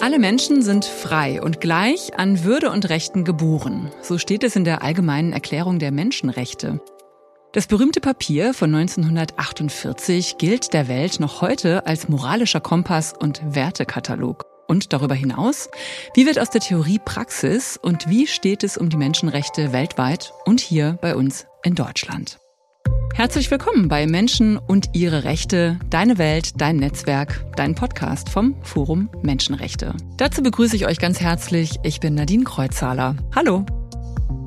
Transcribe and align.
Alle 0.00 0.18
Menschen 0.18 0.62
sind 0.62 0.84
frei 0.84 1.42
und 1.42 1.60
gleich 1.60 2.18
an 2.18 2.44
Würde 2.44 2.70
und 2.70 2.88
Rechten 2.88 3.24
geboren. 3.24 3.90
So 4.02 4.18
steht 4.18 4.44
es 4.44 4.54
in 4.54 4.64
der 4.64 4.82
Allgemeinen 4.82 5.32
Erklärung 5.32 5.78
der 5.78 5.90
Menschenrechte. 5.90 6.80
Das 7.52 7.66
berühmte 7.66 8.00
Papier 8.00 8.52
von 8.52 8.74
1948 8.74 10.36
gilt 10.38 10.74
der 10.74 10.88
Welt 10.88 11.20
noch 11.20 11.40
heute 11.40 11.86
als 11.86 12.08
moralischer 12.08 12.60
Kompass 12.60 13.14
und 13.18 13.40
Wertekatalog. 13.44 14.44
Und 14.68 14.92
darüber 14.92 15.14
hinaus, 15.14 15.70
wie 16.14 16.26
wird 16.26 16.38
aus 16.38 16.50
der 16.50 16.60
Theorie 16.60 17.00
Praxis 17.04 17.78
und 17.80 18.08
wie 18.08 18.26
steht 18.26 18.62
es 18.62 18.76
um 18.76 18.90
die 18.90 18.96
Menschenrechte 18.96 19.72
weltweit 19.72 20.34
und 20.44 20.60
hier 20.60 20.98
bei 21.00 21.16
uns 21.16 21.46
in 21.62 21.74
Deutschland? 21.74 22.38
Herzlich 23.16 23.50
willkommen 23.50 23.88
bei 23.88 24.06
Menschen 24.06 24.58
und 24.58 24.90
ihre 24.92 25.24
Rechte, 25.24 25.78
deine 25.88 26.18
Welt, 26.18 26.60
dein 26.60 26.76
Netzwerk, 26.76 27.46
dein 27.56 27.74
Podcast 27.74 28.28
vom 28.28 28.54
Forum 28.62 29.08
Menschenrechte. 29.22 29.94
Dazu 30.18 30.42
begrüße 30.42 30.76
ich 30.76 30.86
euch 30.86 30.98
ganz 30.98 31.18
herzlich. 31.18 31.78
Ich 31.82 31.98
bin 31.98 32.14
Nadine 32.14 32.44
Kreuzhaler. 32.44 33.16
Hallo. 33.34 33.64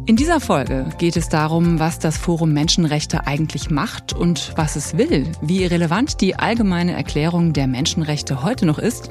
In 0.05 0.15
dieser 0.17 0.39
Folge 0.39 0.85
geht 0.99 1.17
es 1.17 1.29
darum, 1.29 1.79
was 1.79 1.97
das 1.97 2.19
Forum 2.19 2.53
Menschenrechte 2.53 3.25
eigentlich 3.25 3.71
macht 3.71 4.13
und 4.13 4.53
was 4.55 4.75
es 4.75 4.95
will, 4.95 5.25
wie 5.41 5.65
relevant 5.65 6.21
die 6.21 6.35
allgemeine 6.35 6.93
Erklärung 6.93 7.53
der 7.53 7.65
Menschenrechte 7.65 8.43
heute 8.43 8.67
noch 8.67 8.77
ist 8.77 9.09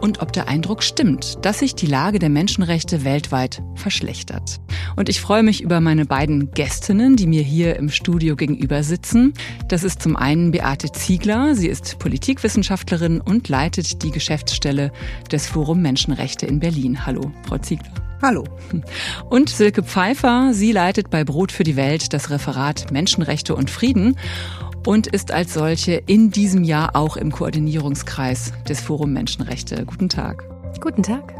und 0.00 0.20
ob 0.20 0.32
der 0.32 0.48
Eindruck 0.48 0.82
stimmt, 0.82 1.44
dass 1.44 1.60
sich 1.60 1.74
die 1.74 1.86
Lage 1.86 2.18
der 2.18 2.28
Menschenrechte 2.28 3.04
weltweit 3.04 3.62
verschlechtert. 3.74 4.60
Und 4.96 5.08
ich 5.08 5.20
freue 5.20 5.42
mich 5.42 5.62
über 5.62 5.80
meine 5.80 6.06
beiden 6.06 6.50
Gästinnen, 6.52 7.16
die 7.16 7.26
mir 7.26 7.42
hier 7.42 7.76
im 7.76 7.88
Studio 7.88 8.36
gegenüber 8.36 8.82
sitzen. 8.82 9.34
Das 9.68 9.84
ist 9.84 10.02
zum 10.02 10.16
einen 10.16 10.50
Beate 10.50 10.92
Ziegler. 10.92 11.54
Sie 11.54 11.68
ist 11.68 11.98
Politikwissenschaftlerin 11.98 13.20
und 13.20 13.48
leitet 13.48 14.02
die 14.02 14.10
Geschäftsstelle 14.10 14.92
des 15.30 15.46
Forum 15.46 15.82
Menschenrechte 15.82 16.46
in 16.46 16.60
Berlin. 16.60 17.06
Hallo, 17.06 17.32
Frau 17.46 17.58
Ziegler. 17.58 17.92
Hallo. 18.22 18.44
Und 19.28 19.50
Silke 19.50 19.82
Pfeiffer. 19.82 20.54
Sie 20.54 20.72
leitet 20.72 21.10
bei 21.10 21.24
Brot 21.24 21.52
für 21.52 21.62
die 21.62 21.76
Welt 21.76 22.14
das 22.14 22.30
Referat 22.30 22.90
Menschenrechte 22.90 23.54
und 23.54 23.70
Frieden 23.70 24.16
und 24.86 25.06
ist 25.06 25.32
als 25.32 25.54
solche 25.54 25.94
in 25.94 26.30
diesem 26.30 26.64
Jahr 26.64 26.94
auch 26.94 27.16
im 27.16 27.32
Koordinierungskreis 27.32 28.52
des 28.68 28.80
Forum 28.80 29.12
Menschenrechte. 29.12 29.84
Guten 29.86 30.08
Tag. 30.08 30.44
Guten 30.80 31.02
Tag. 31.02 31.34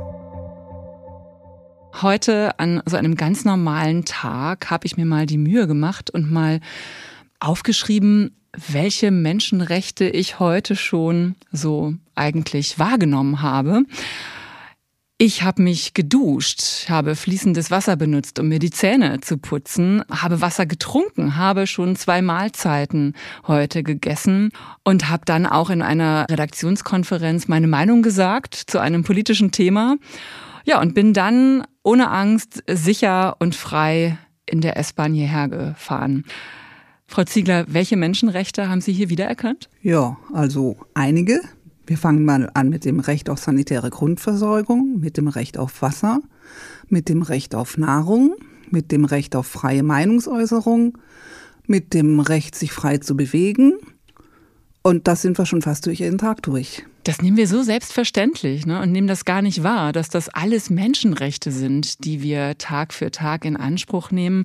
Heute 2.01 2.59
an 2.59 2.83
so 2.87 2.97
einem 2.97 3.15
ganz 3.15 3.45
normalen 3.45 4.05
Tag 4.05 4.71
habe 4.71 4.87
ich 4.87 4.97
mir 4.97 5.07
mal 5.07 5.27
die 5.27 5.39
Mühe 5.39 5.67
gemacht 5.67 6.11
und 6.11 6.33
mal 6.33 6.61
aufgeschrieben, 7.39 8.35
welche 8.69 9.11
Menschenrechte 9.11 10.09
ich 10.09 10.39
heute 10.41 10.77
schon 10.77 11.35
so 11.53 11.95
eigentlich 12.15 12.79
wahrgenommen 12.79 13.43
habe. 13.43 13.83
Ich 15.17 15.45
habe 15.45 15.63
mich 15.63 15.95
geduscht, 15.95 16.89
habe 16.89 17.15
fließendes 17.15 17.71
Wasser 17.71 17.95
benutzt, 17.95 18.41
um 18.41 18.49
mir 18.49 18.59
die 18.59 18.73
Zähne 18.73 19.21
zu 19.21 19.39
putzen, 19.39 20.03
habe 20.11 20.41
Wasser 20.41 20.67
getrunken, 20.67 21.37
habe 21.37 21.69
schon 21.69 21.95
zwei 21.95 22.21
Mahlzeiten 22.21 23.15
heute 23.47 23.85
gegessen 23.85 24.51
und 24.83 25.09
habe 25.09 25.25
dann 25.25 25.47
auch 25.47 25.71
in 25.71 25.83
einer 25.83 26.27
Redaktionskonferenz 26.29 27.47
meine 27.47 27.69
Meinung 27.69 28.03
gesagt 28.03 28.57
zu 28.57 28.81
einem 28.81 29.05
politischen 29.05 29.53
Thema. 29.53 29.99
Ja, 30.65 30.81
und 30.81 30.95
bin 30.95 31.13
dann 31.13 31.65
ohne 31.85 32.11
Angst 32.11 32.65
sicher 32.67 33.37
und 33.39 33.55
frei 33.55 34.19
in 34.47 34.63
der 34.63 34.77
S-Bahn 34.79 35.15
hierher 35.15 35.47
gefahren. 35.47 36.25
Frau 37.07 37.23
Ziegler, 37.23 37.67
welche 37.69 37.97
Menschenrechte 37.97 38.69
haben 38.69 38.81
Sie 38.81 38.93
hier 38.93 39.11
wiedererkannt? 39.11 39.69
Ja, 39.81 40.17
also 40.33 40.77
einige. 40.93 41.41
Wir 41.87 41.99
fangen 41.99 42.25
mal 42.25 42.51
an 42.55 42.71
mit 42.71 42.85
dem 42.85 42.99
Recht 43.01 43.29
auf 43.29 43.39
sanitäre 43.39 43.91
Grundversorgung, 43.91 45.01
mit 45.01 45.17
dem 45.19 45.29
Recht 45.29 45.59
auf 45.59 45.83
Wasser, 45.83 46.21
mit 46.89 47.09
dem 47.09 47.23
Recht 47.23 47.55
auf 47.55 47.77
Nahrung, 47.77 48.35
mit 48.71 48.91
dem 48.91 49.05
Recht 49.05 49.37
auf 49.37 49.47
freie 49.47 49.83
Meinungsäußerung, 49.83 50.97
mit 51.67 51.93
dem 51.93 52.21
Recht, 52.21 52.55
sich 52.55 52.73
frei 52.73 52.99
zu 52.99 53.17
bewegen. 53.17 53.75
Und 54.83 55.09
das 55.09 55.23
sind 55.23 55.39
wir 55.39 55.47
schon 55.47 55.63
fast 55.63 55.87
durch 55.87 56.01
jeden 56.01 56.19
Tag 56.19 56.43
durch. 56.43 56.85
Das 57.05 57.21
nehmen 57.21 57.37
wir 57.37 57.49
so 57.49 57.63
selbstverständlich 57.63 58.65
ne, 58.65 58.81
und 58.81 58.91
nehmen 58.91 59.09
das 59.09 59.27
gar 59.27 59.43
nicht 59.43 59.63
wahr, 59.63 59.93
dass 59.93 60.09
das 60.09 60.31
alles 60.31 60.71
Menschenrechte 60.71 61.51
sind, 61.51 62.05
die 62.05 62.23
wir 62.23 62.57
Tag 62.57 62.95
für 62.95 63.11
Tag 63.11 63.45
in 63.45 63.57
Anspruch 63.57 64.11
nehmen. 64.11 64.45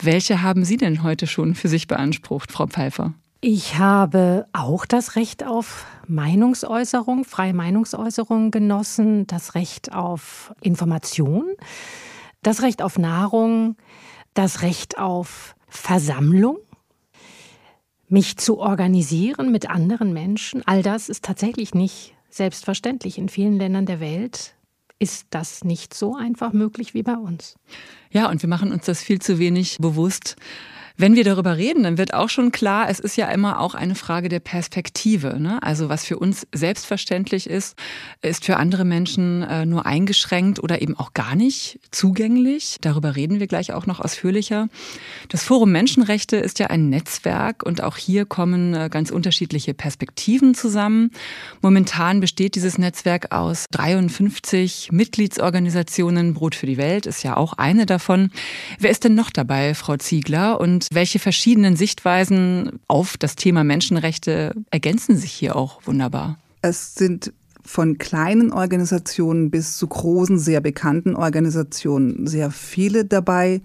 Welche 0.00 0.42
haben 0.42 0.64
Sie 0.64 0.76
denn 0.76 1.02
heute 1.02 1.26
schon 1.26 1.56
für 1.56 1.68
sich 1.68 1.88
beansprucht, 1.88 2.52
Frau 2.52 2.68
Pfeiffer? 2.68 3.14
Ich 3.40 3.78
habe 3.78 4.46
auch 4.52 4.86
das 4.86 5.14
Recht 5.14 5.44
auf 5.44 5.84
Meinungsäußerung, 6.08 7.24
freie 7.24 7.54
Meinungsäußerung 7.54 8.50
genossen, 8.50 9.26
das 9.26 9.54
Recht 9.54 9.92
auf 9.92 10.54
Information, 10.60 11.44
das 12.42 12.62
Recht 12.62 12.82
auf 12.82 12.98
Nahrung, 12.98 13.76
das 14.34 14.62
Recht 14.62 14.98
auf 14.98 15.54
Versammlung, 15.68 16.58
mich 18.08 18.36
zu 18.36 18.58
organisieren 18.58 19.50
mit 19.50 19.68
anderen 19.68 20.12
Menschen. 20.12 20.62
All 20.66 20.82
das 20.82 21.08
ist 21.08 21.24
tatsächlich 21.24 21.74
nicht 21.74 22.14
selbstverständlich. 22.30 23.18
In 23.18 23.28
vielen 23.28 23.58
Ländern 23.58 23.86
der 23.86 24.00
Welt 24.00 24.54
ist 24.98 25.26
das 25.30 25.64
nicht 25.64 25.92
so 25.92 26.14
einfach 26.14 26.52
möglich 26.52 26.94
wie 26.94 27.02
bei 27.02 27.16
uns. 27.16 27.56
Ja, 28.10 28.30
und 28.30 28.40
wir 28.42 28.48
machen 28.48 28.72
uns 28.72 28.86
das 28.86 29.02
viel 29.02 29.20
zu 29.20 29.38
wenig 29.38 29.78
bewusst 29.78 30.36
wenn 30.98 31.14
wir 31.14 31.24
darüber 31.24 31.56
reden, 31.56 31.82
dann 31.82 31.98
wird 31.98 32.14
auch 32.14 32.30
schon 32.30 32.52
klar, 32.52 32.88
es 32.88 33.00
ist 33.00 33.16
ja 33.16 33.28
immer 33.28 33.60
auch 33.60 33.74
eine 33.74 33.94
Frage 33.94 34.28
der 34.30 34.40
Perspektive. 34.40 35.38
Ne? 35.38 35.62
Also 35.62 35.90
was 35.90 36.04
für 36.04 36.18
uns 36.18 36.46
selbstverständlich 36.54 37.50
ist, 37.50 37.76
ist 38.22 38.46
für 38.46 38.56
andere 38.56 38.86
Menschen 38.86 39.42
äh, 39.42 39.66
nur 39.66 39.84
eingeschränkt 39.84 40.62
oder 40.62 40.80
eben 40.80 40.96
auch 40.96 41.12
gar 41.12 41.34
nicht 41.34 41.80
zugänglich. 41.90 42.78
Darüber 42.80 43.14
reden 43.14 43.40
wir 43.40 43.46
gleich 43.46 43.74
auch 43.74 43.84
noch 43.86 44.00
ausführlicher. 44.00 44.68
Das 45.28 45.42
Forum 45.42 45.70
Menschenrechte 45.70 46.36
ist 46.36 46.58
ja 46.58 46.68
ein 46.68 46.88
Netzwerk 46.88 47.62
und 47.62 47.82
auch 47.82 47.98
hier 47.98 48.24
kommen 48.24 48.72
äh, 48.72 48.88
ganz 48.90 49.10
unterschiedliche 49.10 49.74
Perspektiven 49.74 50.54
zusammen. 50.54 51.10
Momentan 51.60 52.20
besteht 52.20 52.54
dieses 52.54 52.78
Netzwerk 52.78 53.32
aus 53.32 53.66
53 53.70 54.90
Mitgliedsorganisationen. 54.92 56.32
Brot 56.32 56.54
für 56.54 56.66
die 56.66 56.78
Welt 56.78 57.04
ist 57.04 57.22
ja 57.22 57.36
auch 57.36 57.52
eine 57.54 57.84
davon. 57.84 58.30
Wer 58.78 58.90
ist 58.90 59.04
denn 59.04 59.14
noch 59.14 59.30
dabei, 59.30 59.74
Frau 59.74 59.96
Ziegler? 59.98 60.58
Und 60.58 60.85
welche 60.92 61.18
verschiedenen 61.18 61.76
Sichtweisen 61.76 62.80
auf 62.88 63.16
das 63.16 63.36
Thema 63.36 63.64
Menschenrechte 63.64 64.54
ergänzen 64.70 65.16
sich 65.16 65.32
hier 65.32 65.56
auch 65.56 65.80
wunderbar? 65.86 66.38
Es 66.62 66.94
sind 66.94 67.32
von 67.66 67.98
kleinen 67.98 68.52
Organisationen 68.52 69.50
bis 69.50 69.76
zu 69.76 69.88
großen, 69.88 70.38
sehr 70.38 70.60
bekannten 70.60 71.16
Organisationen 71.16 72.26
sehr 72.26 72.50
viele 72.50 73.04
dabei. 73.04 73.60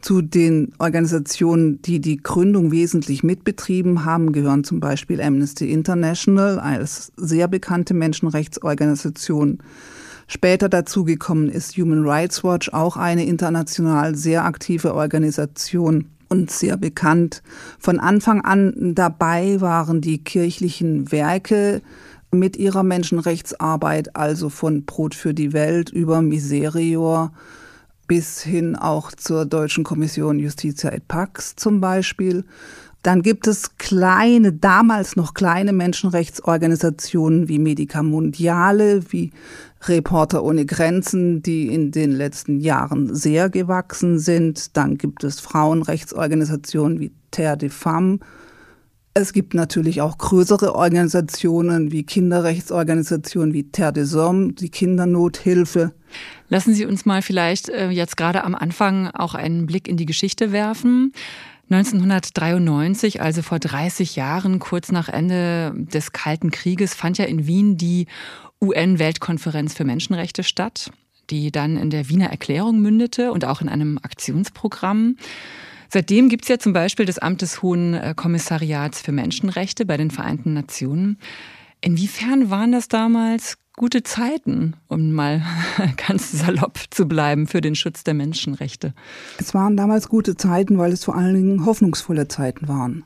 Zu 0.00 0.22
den 0.22 0.72
Organisationen, 0.78 1.82
die 1.82 2.00
die 2.00 2.18
Gründung 2.18 2.70
wesentlich 2.70 3.24
mitbetrieben 3.24 4.04
haben, 4.04 4.32
gehören 4.32 4.62
zum 4.62 4.78
Beispiel 4.78 5.20
Amnesty 5.20 5.72
International 5.72 6.60
als 6.60 7.10
sehr 7.16 7.48
bekannte 7.48 7.94
Menschenrechtsorganisation. 7.94 9.58
Später 10.28 10.68
dazugekommen 10.68 11.48
ist 11.48 11.76
Human 11.78 12.06
Rights 12.06 12.44
Watch, 12.44 12.68
auch 12.68 12.96
eine 12.96 13.24
international 13.24 14.14
sehr 14.14 14.44
aktive 14.44 14.94
Organisation 14.94 16.04
und 16.28 16.50
sehr 16.50 16.76
bekannt. 16.76 17.42
Von 17.78 18.00
Anfang 18.00 18.42
an 18.42 18.94
dabei 18.94 19.60
waren 19.60 20.00
die 20.00 20.22
kirchlichen 20.22 21.10
Werke 21.12 21.82
mit 22.30 22.56
ihrer 22.56 22.82
Menschenrechtsarbeit, 22.82 24.14
also 24.16 24.48
von 24.50 24.84
Brot 24.84 25.14
für 25.14 25.34
die 25.34 25.52
Welt 25.52 25.90
über 25.90 26.20
Miserior 26.22 27.32
bis 28.08 28.40
hin 28.40 28.74
auch 28.74 29.12
zur 29.12 29.44
Deutschen 29.44 29.84
Kommission 29.84 30.38
Justitia 30.38 30.90
et 30.90 31.06
Pax 31.06 31.54
zum 31.56 31.80
Beispiel. 31.80 32.44
Dann 33.08 33.22
gibt 33.22 33.46
es 33.46 33.78
kleine, 33.78 34.52
damals 34.52 35.16
noch 35.16 35.32
kleine 35.32 35.72
Menschenrechtsorganisationen 35.72 37.48
wie 37.48 37.58
Medica 37.58 38.02
Mundiale, 38.02 39.00
wie 39.08 39.30
Reporter 39.86 40.44
ohne 40.44 40.66
Grenzen, 40.66 41.40
die 41.40 41.68
in 41.68 41.90
den 41.90 42.12
letzten 42.12 42.60
Jahren 42.60 43.14
sehr 43.14 43.48
gewachsen 43.48 44.18
sind. 44.18 44.76
Dann 44.76 44.98
gibt 44.98 45.24
es 45.24 45.40
Frauenrechtsorganisationen 45.40 47.00
wie 47.00 47.10
Terre 47.30 47.56
des 47.56 47.72
Femmes. 47.72 48.20
Es 49.14 49.32
gibt 49.32 49.54
natürlich 49.54 50.02
auch 50.02 50.18
größere 50.18 50.74
Organisationen 50.74 51.90
wie 51.90 52.02
Kinderrechtsorganisationen 52.02 53.54
wie 53.54 53.70
Terre 53.70 53.94
des 53.94 54.14
Hommes, 54.14 54.56
die 54.56 54.68
Kindernothilfe. 54.68 55.94
Lassen 56.50 56.74
Sie 56.74 56.84
uns 56.84 57.06
mal 57.06 57.22
vielleicht 57.22 57.70
äh, 57.70 57.88
jetzt 57.88 58.18
gerade 58.18 58.44
am 58.44 58.54
Anfang 58.54 59.08
auch 59.08 59.34
einen 59.34 59.64
Blick 59.64 59.88
in 59.88 59.96
die 59.96 60.06
Geschichte 60.06 60.52
werfen. 60.52 61.14
1993, 61.70 63.20
also 63.20 63.42
vor 63.42 63.58
30 63.58 64.16
Jahren, 64.16 64.58
kurz 64.58 64.90
nach 64.90 65.08
Ende 65.08 65.72
des 65.74 66.12
Kalten 66.12 66.50
Krieges, 66.50 66.94
fand 66.94 67.18
ja 67.18 67.26
in 67.26 67.46
Wien 67.46 67.76
die 67.76 68.06
UN-Weltkonferenz 68.60 69.74
für 69.74 69.84
Menschenrechte 69.84 70.42
statt, 70.42 70.90
die 71.30 71.52
dann 71.52 71.76
in 71.76 71.90
der 71.90 72.08
Wiener 72.08 72.30
Erklärung 72.30 72.80
mündete 72.80 73.32
und 73.32 73.44
auch 73.44 73.60
in 73.60 73.68
einem 73.68 73.98
Aktionsprogramm. 73.98 75.16
Seitdem 75.90 76.28
gibt 76.28 76.44
es 76.44 76.48
ja 76.48 76.58
zum 76.58 76.72
Beispiel 76.72 77.06
das 77.06 77.18
Amt 77.18 77.42
des 77.42 77.62
Hohen 77.62 77.94
äh, 77.94 78.14
Kommissariats 78.16 79.00
für 79.00 79.12
Menschenrechte 79.12 79.86
bei 79.86 79.96
den 79.96 80.10
Vereinten 80.10 80.54
Nationen. 80.54 81.18
Inwiefern 81.80 82.50
waren 82.50 82.72
das 82.72 82.88
damals 82.88 83.56
gute 83.78 84.02
Zeiten, 84.02 84.74
um 84.88 85.12
mal 85.12 85.42
ganz 86.08 86.32
salopp 86.32 86.78
zu 86.90 87.06
bleiben, 87.06 87.46
für 87.46 87.62
den 87.62 87.74
Schutz 87.74 88.04
der 88.04 88.12
Menschenrechte? 88.12 88.92
Es 89.38 89.54
waren 89.54 89.76
damals 89.76 90.08
gute 90.08 90.36
Zeiten, 90.36 90.76
weil 90.76 90.92
es 90.92 91.04
vor 91.04 91.16
allen 91.16 91.34
Dingen 91.34 91.64
hoffnungsvolle 91.64 92.28
Zeiten 92.28 92.68
waren. 92.68 93.04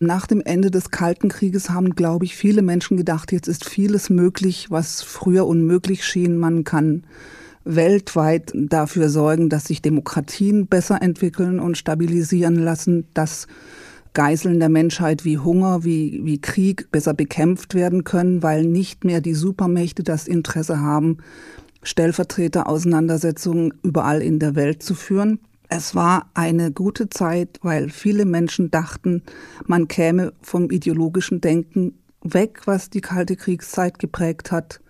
Nach 0.00 0.26
dem 0.26 0.40
Ende 0.40 0.70
des 0.70 0.90
Kalten 0.90 1.28
Krieges 1.28 1.68
haben, 1.68 1.94
glaube 1.94 2.24
ich, 2.24 2.34
viele 2.34 2.62
Menschen 2.62 2.96
gedacht, 2.96 3.30
jetzt 3.30 3.46
ist 3.46 3.68
vieles 3.68 4.08
möglich, 4.08 4.70
was 4.70 5.02
früher 5.02 5.46
unmöglich 5.46 6.04
schien. 6.04 6.38
Man 6.38 6.64
kann 6.64 7.04
weltweit 7.64 8.52
dafür 8.54 9.10
sorgen, 9.10 9.50
dass 9.50 9.66
sich 9.66 9.82
Demokratien 9.82 10.66
besser 10.66 11.02
entwickeln 11.02 11.60
und 11.60 11.76
stabilisieren 11.76 12.56
lassen, 12.56 13.06
dass 13.12 13.46
Geiseln 14.12 14.58
der 14.58 14.68
Menschheit 14.68 15.24
wie 15.24 15.38
Hunger, 15.38 15.84
wie, 15.84 16.20
wie 16.24 16.40
Krieg 16.40 16.90
besser 16.90 17.14
bekämpft 17.14 17.74
werden 17.74 18.04
können, 18.04 18.42
weil 18.42 18.64
nicht 18.64 19.04
mehr 19.04 19.20
die 19.20 19.34
Supermächte 19.34 20.02
das 20.02 20.26
Interesse 20.26 20.80
haben, 20.80 21.18
Stellvertreter-Auseinandersetzungen 21.82 23.74
überall 23.82 24.20
in 24.20 24.38
der 24.38 24.54
Welt 24.54 24.82
zu 24.82 24.94
führen. 24.94 25.40
Es 25.68 25.94
war 25.94 26.28
eine 26.34 26.72
gute 26.72 27.08
Zeit, 27.08 27.58
weil 27.62 27.90
viele 27.90 28.24
Menschen 28.24 28.70
dachten, 28.70 29.22
man 29.66 29.86
käme 29.86 30.32
vom 30.42 30.70
ideologischen 30.70 31.40
Denken 31.40 31.94
weg, 32.22 32.62
was 32.64 32.90
die 32.90 33.00
Kalte 33.00 33.36
Kriegszeit 33.36 33.98
geprägt 33.98 34.50
hat. 34.50 34.80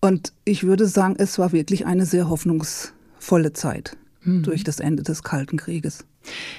Und 0.00 0.32
ich 0.44 0.64
würde 0.64 0.86
sagen, 0.86 1.14
es 1.18 1.38
war 1.38 1.52
wirklich 1.52 1.86
eine 1.86 2.04
sehr 2.04 2.28
hoffnungsvolle 2.28 3.52
Zeit 3.52 3.96
mhm. 4.22 4.42
durch 4.42 4.64
das 4.64 4.80
Ende 4.80 5.04
des 5.04 5.22
Kalten 5.22 5.56
Krieges. 5.56 6.04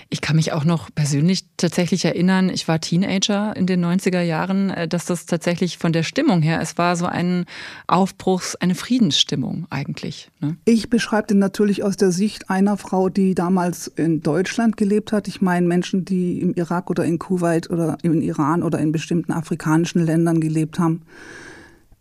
Ich 0.10 0.22
kann 0.22 0.36
mich 0.36 0.54
auch 0.54 0.66
noch 0.66 0.90
persönlich 0.94 1.46
tatsächlich 1.58 2.06
erinnern, 2.06 2.50
ich 2.50 2.68
war 2.68 2.80
Teenager 2.80 3.56
in 3.56 3.66
den 3.66 3.84
90er 3.84 4.22
Jahren, 4.22 4.70
äh, 4.70 4.88
dass 4.88 5.06
das 5.06 5.26
tatsächlich 5.26 5.78
von 5.78 5.94
der 5.94 6.04
Stimmung 6.04 6.42
her, 6.42 6.60
es 6.62 6.78
war 6.78 6.96
so 6.96 7.06
ein 7.06 7.46
Aufbruchs-, 7.88 8.56
eine 8.56 8.76
Friedensstimmung 8.76 9.68
eigentlich. 9.70 10.30
Ne? 10.40 10.58
Ich 10.66 10.90
beschreibe 10.90 11.28
den 11.28 11.40
natürlich 11.40 11.84
aus 11.84 11.98
der 11.98 12.12
Sicht 12.12 12.50
einer 12.50 12.78
Frau, 12.78 13.10
die 13.10 13.36
damals 13.36 13.88
in 13.88 14.22
Deutschland 14.22 14.78
gelebt 14.78 15.12
hat. 15.12 15.28
Ich 15.28 15.42
meine 15.42 15.68
Menschen, 15.68 16.06
die 16.06 16.42
im 16.42 16.54
Irak 16.54 16.90
oder 16.90 17.06
in 17.06 17.20
Kuwait 17.20 17.70
oder 17.70 17.98
im 18.04 18.22
Iran 18.22 18.64
oder 18.64 18.80
in 18.80 18.92
bestimmten 18.92 19.32
afrikanischen 19.32 20.06
Ländern 20.06 20.40
gelebt 20.40 20.80
haben 20.80 21.02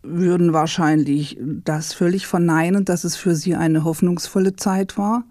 würden 0.03 0.51
wahrscheinlich 0.51 1.37
das 1.39 1.93
völlig 1.93 2.27
verneinen, 2.27 2.85
dass 2.85 3.05
es 3.05 3.15
für 3.15 3.35
sie 3.35 3.55
eine 3.55 3.85
hoffnungsvolle 3.85 4.55
Zeit 4.55 4.97
war. 4.97 5.23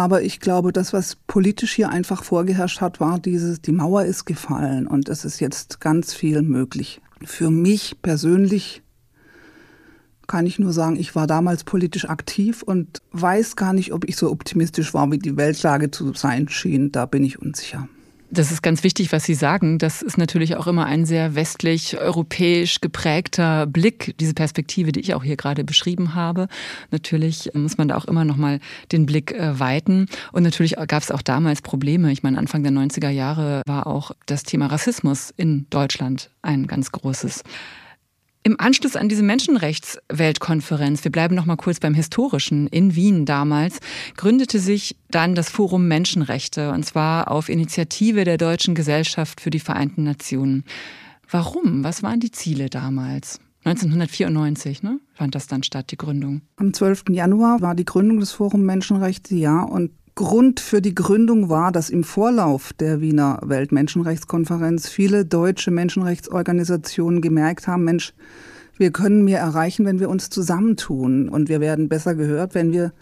Aber 0.00 0.22
ich 0.22 0.40
glaube, 0.40 0.72
das, 0.72 0.94
was 0.94 1.16
politisch 1.26 1.74
hier 1.74 1.90
einfach 1.90 2.24
vorgeherrscht 2.24 2.80
hat, 2.80 3.00
war 3.00 3.18
dieses, 3.18 3.60
die 3.60 3.70
Mauer 3.70 4.04
ist 4.04 4.24
gefallen 4.24 4.86
und 4.86 5.10
es 5.10 5.26
ist 5.26 5.40
jetzt 5.40 5.78
ganz 5.78 6.14
viel 6.14 6.40
möglich. 6.40 7.02
Für 7.22 7.50
mich 7.50 8.00
persönlich 8.00 8.80
kann 10.26 10.46
ich 10.46 10.58
nur 10.58 10.72
sagen, 10.72 10.96
ich 10.96 11.14
war 11.14 11.26
damals 11.26 11.64
politisch 11.64 12.08
aktiv 12.08 12.62
und 12.62 13.02
weiß 13.12 13.56
gar 13.56 13.74
nicht, 13.74 13.92
ob 13.92 14.08
ich 14.08 14.16
so 14.16 14.30
optimistisch 14.30 14.94
war, 14.94 15.12
wie 15.12 15.18
die 15.18 15.36
Weltlage 15.36 15.90
zu 15.90 16.14
sein 16.14 16.48
schien. 16.48 16.92
Da 16.92 17.04
bin 17.04 17.22
ich 17.22 17.38
unsicher. 17.38 17.86
Das 18.32 18.52
ist 18.52 18.62
ganz 18.62 18.84
wichtig, 18.84 19.10
was 19.10 19.24
Sie 19.24 19.34
sagen. 19.34 19.78
Das 19.78 20.02
ist 20.02 20.16
natürlich 20.16 20.54
auch 20.56 20.68
immer 20.68 20.86
ein 20.86 21.04
sehr 21.04 21.34
westlich-europäisch 21.34 22.80
geprägter 22.80 23.66
Blick, 23.66 24.14
diese 24.20 24.34
Perspektive, 24.34 24.92
die 24.92 25.00
ich 25.00 25.14
auch 25.14 25.24
hier 25.24 25.36
gerade 25.36 25.64
beschrieben 25.64 26.14
habe. 26.14 26.46
Natürlich 26.92 27.50
muss 27.54 27.76
man 27.76 27.88
da 27.88 27.96
auch 27.96 28.04
immer 28.04 28.24
noch 28.24 28.36
mal 28.36 28.60
den 28.92 29.04
Blick 29.04 29.32
äh, 29.32 29.58
weiten. 29.58 30.06
Und 30.30 30.44
natürlich 30.44 30.76
gab 30.86 31.02
es 31.02 31.10
auch 31.10 31.22
damals 31.22 31.60
Probleme. 31.60 32.12
Ich 32.12 32.22
meine, 32.22 32.38
Anfang 32.38 32.62
der 32.62 32.72
90er 32.72 33.10
Jahre 33.10 33.62
war 33.66 33.88
auch 33.88 34.12
das 34.26 34.44
Thema 34.44 34.66
Rassismus 34.66 35.34
in 35.36 35.66
Deutschland 35.70 36.30
ein 36.42 36.68
ganz 36.68 36.92
großes. 36.92 37.42
Im 38.42 38.58
Anschluss 38.58 38.96
an 38.96 39.10
diese 39.10 39.22
Menschenrechtsweltkonferenz, 39.22 41.04
wir 41.04 41.12
bleiben 41.12 41.34
noch 41.34 41.44
mal 41.44 41.56
kurz 41.56 41.78
beim 41.78 41.92
historischen 41.92 42.68
in 42.68 42.94
Wien 42.94 43.26
damals, 43.26 43.80
gründete 44.16 44.58
sich 44.58 44.96
dann 45.10 45.34
das 45.34 45.50
Forum 45.50 45.88
Menschenrechte 45.88 46.70
und 46.70 46.86
zwar 46.86 47.30
auf 47.30 47.50
Initiative 47.50 48.24
der 48.24 48.38
Deutschen 48.38 48.74
Gesellschaft 48.74 49.42
für 49.42 49.50
die 49.50 49.60
Vereinten 49.60 50.04
Nationen. 50.04 50.64
Warum? 51.28 51.84
Was 51.84 52.02
waren 52.02 52.18
die 52.18 52.30
Ziele 52.30 52.70
damals? 52.70 53.40
1994, 53.64 54.82
ne? 54.82 55.00
Fand 55.12 55.34
das 55.34 55.46
dann 55.46 55.62
statt, 55.62 55.90
die 55.90 55.98
Gründung? 55.98 56.40
Am 56.56 56.72
12. 56.72 57.04
Januar 57.10 57.60
war 57.60 57.74
die 57.74 57.84
Gründung 57.84 58.20
des 58.20 58.32
Forum 58.32 58.62
Menschenrechte, 58.62 59.34
ja, 59.34 59.60
und 59.62 59.90
Grund 60.20 60.60
für 60.60 60.82
die 60.82 60.94
Gründung 60.94 61.48
war, 61.48 61.72
dass 61.72 61.88
im 61.88 62.04
Vorlauf 62.04 62.74
der 62.74 63.00
Wiener 63.00 63.40
Weltmenschenrechtskonferenz 63.42 64.86
viele 64.86 65.24
deutsche 65.24 65.70
Menschenrechtsorganisationen 65.70 67.22
gemerkt 67.22 67.66
haben, 67.66 67.84
Mensch, 67.84 68.12
wir 68.76 68.90
können 68.90 69.24
mehr 69.24 69.40
erreichen, 69.40 69.86
wenn 69.86 69.98
wir 69.98 70.10
uns 70.10 70.28
zusammentun 70.28 71.30
und 71.30 71.48
wir 71.48 71.62
werden 71.62 71.88
besser 71.88 72.14
gehört, 72.14 72.54
wenn 72.54 72.70
wir 72.70 72.92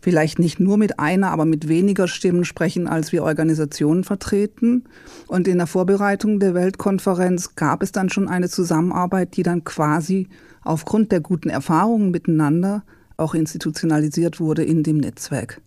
vielleicht 0.00 0.40
nicht 0.40 0.58
nur 0.58 0.78
mit 0.78 0.98
einer, 0.98 1.30
aber 1.30 1.44
mit 1.44 1.68
weniger 1.68 2.08
Stimmen 2.08 2.44
sprechen, 2.44 2.88
als 2.88 3.12
wir 3.12 3.22
Organisationen 3.22 4.02
vertreten. 4.02 4.82
Und 5.28 5.46
in 5.46 5.58
der 5.58 5.68
Vorbereitung 5.68 6.40
der 6.40 6.54
Weltkonferenz 6.54 7.54
gab 7.54 7.84
es 7.84 7.92
dann 7.92 8.10
schon 8.10 8.26
eine 8.26 8.48
Zusammenarbeit, 8.48 9.36
die 9.36 9.44
dann 9.44 9.62
quasi 9.62 10.26
aufgrund 10.64 11.12
der 11.12 11.20
guten 11.20 11.50
Erfahrungen 11.50 12.10
miteinander 12.10 12.82
auch 13.18 13.34
institutionalisiert 13.34 14.40
wurde 14.40 14.64
in 14.64 14.82
dem 14.82 14.96
Netzwerk. 14.96 15.60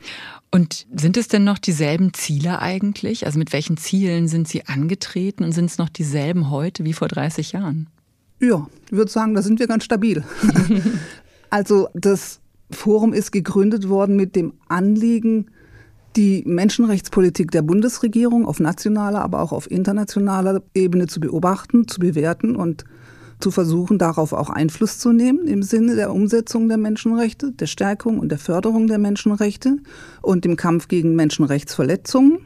Und 0.51 0.87
sind 0.93 1.17
es 1.17 1.27
denn 1.27 1.43
noch 1.43 1.59
dieselben 1.59 2.13
Ziele 2.13 2.59
eigentlich? 2.59 3.25
Also 3.25 3.37
mit 3.37 3.53
welchen 3.53 3.77
Zielen 3.77 4.27
sind 4.27 4.47
Sie 4.47 4.65
angetreten 4.65 5.43
und 5.43 5.51
sind 5.51 5.65
es 5.65 5.77
noch 5.77 5.89
dieselben 5.89 6.49
heute 6.49 6.83
wie 6.83 6.93
vor 6.93 7.07
30 7.07 7.51
Jahren? 7.51 7.87
Ja, 8.39 8.67
ich 8.85 8.91
würde 8.93 9.11
sagen, 9.11 9.33
da 9.33 9.41
sind 9.41 9.59
wir 9.59 9.67
ganz 9.67 9.83
stabil. 9.83 10.23
also 11.49 11.87
das 11.93 12.39
Forum 12.71 13.13
ist 13.13 13.31
gegründet 13.31 13.87
worden 13.87 14.15
mit 14.15 14.35
dem 14.35 14.53
Anliegen, 14.67 15.51
die 16.15 16.43
Menschenrechtspolitik 16.45 17.51
der 17.51 17.61
Bundesregierung 17.61 18.45
auf 18.45 18.59
nationaler, 18.59 19.21
aber 19.21 19.41
auch 19.41 19.51
auf 19.51 19.69
internationaler 19.69 20.61
Ebene 20.73 21.07
zu 21.07 21.19
beobachten, 21.19 21.87
zu 21.87 21.99
bewerten 21.99 22.55
und 22.55 22.83
zu 23.41 23.51
versuchen, 23.51 23.97
darauf 23.97 24.33
auch 24.33 24.49
Einfluss 24.49 24.99
zu 24.99 25.11
nehmen 25.11 25.47
im 25.47 25.63
Sinne 25.63 25.95
der 25.95 26.13
Umsetzung 26.13 26.67
der 26.67 26.77
Menschenrechte, 26.77 27.51
der 27.51 27.67
Stärkung 27.67 28.19
und 28.19 28.29
der 28.29 28.37
Förderung 28.37 28.87
der 28.87 28.99
Menschenrechte 28.99 29.77
und 30.21 30.45
im 30.45 30.55
Kampf 30.55 30.87
gegen 30.87 31.15
Menschenrechtsverletzungen. 31.15 32.39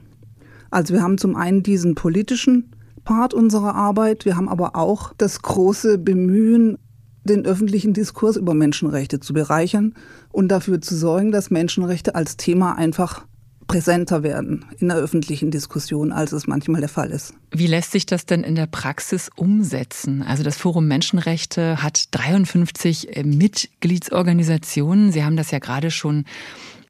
Also 0.71 0.93
wir 0.93 1.03
haben 1.03 1.17
zum 1.17 1.35
einen 1.35 1.63
diesen 1.63 1.95
politischen 1.95 2.71
Part 3.03 3.33
unserer 3.33 3.75
Arbeit, 3.75 4.25
wir 4.25 4.35
haben 4.35 4.49
aber 4.49 4.75
auch 4.75 5.13
das 5.17 5.41
große 5.41 5.97
Bemühen, 5.97 6.77
den 7.23 7.45
öffentlichen 7.45 7.93
Diskurs 7.93 8.35
über 8.35 8.53
Menschenrechte 8.53 9.19
zu 9.19 9.33
bereichern 9.33 9.93
und 10.31 10.49
dafür 10.49 10.81
zu 10.81 10.95
sorgen, 10.95 11.31
dass 11.31 11.49
Menschenrechte 11.49 12.15
als 12.15 12.37
Thema 12.37 12.73
einfach 12.73 13.25
präsenter 13.67 14.23
werden 14.23 14.65
in 14.79 14.89
der 14.89 14.97
öffentlichen 14.97 15.51
Diskussion, 15.51 16.11
als 16.11 16.31
es 16.31 16.47
manchmal 16.47 16.81
der 16.81 16.89
Fall 16.89 17.11
ist. 17.11 17.33
Wie 17.51 17.67
lässt 17.67 17.91
sich 17.91 18.05
das 18.05 18.25
denn 18.25 18.43
in 18.43 18.55
der 18.55 18.67
Praxis 18.67 19.29
umsetzen? 19.35 20.21
Also 20.21 20.43
das 20.43 20.57
Forum 20.57 20.87
Menschenrechte 20.87 21.81
hat 21.81 22.05
53 22.11 23.15
äh, 23.15 23.23
Mitgliedsorganisationen. 23.23 25.11
Sie 25.11 25.23
haben 25.23 25.37
das 25.37 25.51
ja 25.51 25.59
gerade 25.59 25.91
schon 25.91 26.25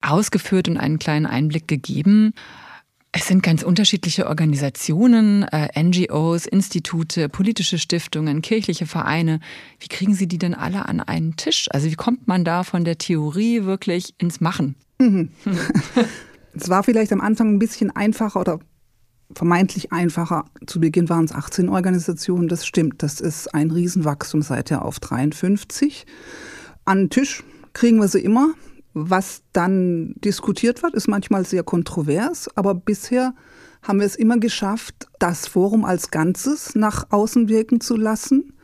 ausgeführt 0.01 0.67
und 0.67 0.77
einen 0.77 0.99
kleinen 0.99 1.25
Einblick 1.25 1.67
gegeben. 1.67 2.33
Es 3.17 3.27
sind 3.27 3.43
ganz 3.43 3.63
unterschiedliche 3.63 4.27
Organisationen, 4.27 5.43
äh, 5.43 5.81
NGOs, 5.81 6.45
Institute, 6.45 7.29
politische 7.29 7.79
Stiftungen, 7.79 8.41
kirchliche 8.41 8.85
Vereine. 8.85 9.39
Wie 9.79 9.87
kriegen 9.87 10.13
Sie 10.13 10.27
die 10.27 10.37
denn 10.37 10.53
alle 10.53 10.85
an 10.87 10.99
einen 10.99 11.37
Tisch? 11.37 11.67
Also 11.71 11.89
wie 11.89 11.95
kommt 11.95 12.27
man 12.27 12.43
da 12.43 12.63
von 12.63 12.83
der 12.83 12.97
Theorie 12.97 13.63
wirklich 13.63 14.13
ins 14.17 14.41
Machen? 14.41 14.75
Mhm. 14.99 15.29
Es 16.55 16.69
war 16.69 16.83
vielleicht 16.83 17.11
am 17.11 17.21
Anfang 17.21 17.49
ein 17.49 17.59
bisschen 17.59 17.91
einfacher 17.95 18.39
oder 18.39 18.59
vermeintlich 19.33 19.91
einfacher. 19.91 20.45
Zu 20.65 20.79
Beginn 20.79 21.09
waren 21.09 21.25
es 21.25 21.31
18 21.31 21.69
Organisationen, 21.69 22.47
das 22.47 22.65
stimmt. 22.65 23.03
Das 23.03 23.19
ist 23.19 23.53
ein 23.53 23.71
Riesenwachstum 23.71 24.41
seither 24.41 24.85
auf 24.85 24.99
53. 24.99 26.05
An 26.85 26.99
den 26.99 27.09
Tisch 27.09 27.43
kriegen 27.73 27.99
wir 27.99 28.07
sie 28.07 28.19
immer. 28.19 28.53
Was 28.93 29.41
dann 29.51 30.13
diskutiert 30.23 30.81
wird, 30.81 30.93
ist 30.93 31.09
manchmal 31.09 31.45
sehr 31.45 31.63
kontrovers, 31.63 32.47
aber 32.55 32.73
bisher 32.73 33.33
haben 33.83 33.99
wir 33.99 34.05
es 34.05 34.15
immer 34.15 34.37
geschafft, 34.37 35.07
das 35.19 35.47
Forum 35.47 35.83
als 35.83 36.11
Ganzes 36.11 36.75
nach 36.75 37.07
außen 37.11 37.49
wirken 37.49 37.81
zu 37.81 37.97
lassen 37.97 38.54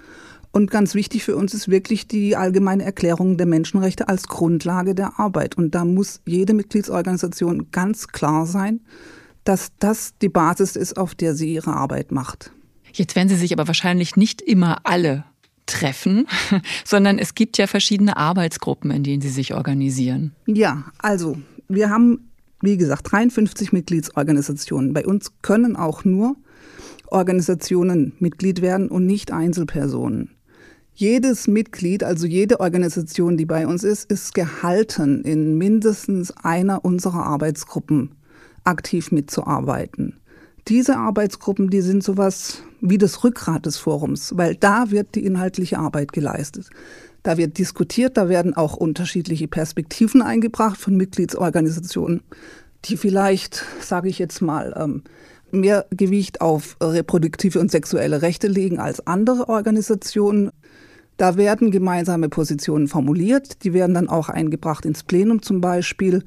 und 0.52 0.70
ganz 0.70 0.96
wichtig 0.96 1.24
für 1.24 1.36
uns 1.36 1.54
ist 1.54 1.70
wirklich 1.70 2.08
die 2.08 2.36
allgemeine 2.36 2.84
Erklärung 2.84 3.38
der 3.38 3.46
Menschenrechte 3.46 4.10
als 4.10 4.28
Grundlage 4.28 4.94
der 4.94 5.18
Arbeit. 5.18 5.58
Und 5.58 5.74
da 5.76 5.86
muss 5.86 6.20
jede 6.26 6.54
Mitgliedsorganisation 6.54 7.72
ganz 7.72 8.10
klar 8.10 8.46
sein, 8.46 8.82
dass 9.46 9.72
das 9.80 10.14
die 10.22 10.30
Basis 10.30 10.76
ist, 10.76 10.98
auf 10.98 11.16
der 11.16 11.36
sie 11.36 11.54
ihre 11.54 11.74
Arbeit 11.74 12.12
macht. 12.12 12.52
Jetzt 12.94 13.16
werden 13.16 13.30
Sie 13.30 13.38
sich 13.38 13.54
aber 13.54 13.68
wahrscheinlich 13.68 14.18
nicht 14.18 14.42
immer 14.42 14.80
alle 14.84 15.24
treffen, 15.66 16.28
sondern 16.86 17.18
es 17.18 17.34
gibt 17.34 17.58
ja 17.58 17.68
verschiedene 17.68 18.18
Arbeitsgruppen, 18.18 18.92
in 18.92 19.04
denen 19.04 19.22
Sie 19.22 19.30
sich 19.30 19.54
organisieren. 19.54 20.36
Ja, 20.46 20.84
also 20.98 21.38
wir 21.70 21.90
haben, 21.90 22.30
wie 22.62 22.76
gesagt, 22.76 23.10
53 23.10 23.72
Mitgliedsorganisationen. 23.72 24.94
Bei 24.94 25.06
uns 25.06 25.32
können 25.42 25.78
auch 25.78 26.04
nur 26.04 26.36
Organisationen 27.08 28.14
Mitglied 28.20 28.62
werden 28.62 28.90
und 28.90 29.06
nicht 29.06 29.32
Einzelpersonen. 29.32 30.32
Jedes 30.94 31.48
Mitglied, 31.48 32.04
also 32.04 32.28
jede 32.28 32.60
Organisation, 32.60 33.38
die 33.38 33.46
bei 33.46 33.66
uns 33.66 33.84
ist, 33.84 34.12
ist 34.12 34.34
gehalten, 34.34 35.24
in 35.24 35.58
mindestens 35.58 36.32
einer 36.44 36.84
unserer 36.84 37.26
Arbeitsgruppen 37.26 38.12
aktiv 38.64 39.12
mitzuarbeiten. 39.12 40.18
Diese 40.68 40.98
Arbeitsgruppen, 40.98 41.70
die 41.70 41.82
sind 41.82 42.04
sowas 42.04 42.62
wie 42.82 42.98
das 42.98 43.24
Rückgrat 43.24 43.66
des 43.66 43.78
Forums, 43.78 44.34
weil 44.38 44.56
da 44.56 44.92
wird 44.92 45.16
die 45.16 45.26
inhaltliche 45.26 45.80
Arbeit 45.80 46.14
geleistet. 46.14 46.70
Da 47.24 47.38
wird 47.38 47.58
diskutiert, 47.58 48.18
da 48.18 48.30
werden 48.30 48.56
auch 48.56 48.76
unterschiedliche 48.76 49.48
Perspektiven 49.48 50.22
eingebracht 50.22 50.80
von 50.80 50.96
Mitgliedsorganisationen, 50.98 52.22
die 52.86 52.98
vielleicht, 52.98 53.64
sage 53.80 54.10
ich 54.10 54.20
jetzt 54.20 54.42
mal, 54.42 54.74
ähm, 54.76 55.04
mehr 55.52 55.86
Gewicht 55.92 56.42
auf 56.42 56.78
reproduktive 56.82 57.60
und 57.60 57.72
sexuelle 57.72 58.22
Rechte 58.22 58.48
legen 58.48 58.80
als 58.80 59.06
andere 59.06 59.50
Organisationen. 59.50 60.52
Da 61.22 61.38
werden 61.38 61.70
gemeinsame 61.70 62.30
Positionen 62.30 62.88
formuliert, 62.88 63.64
die 63.64 63.74
werden 63.74 63.94
dann 63.94 64.10
auch 64.10 64.28
eingebracht 64.28 64.86
ins 64.86 65.04
Plenum 65.04 65.44
zum 65.44 65.62
Beispiel. 65.62 66.24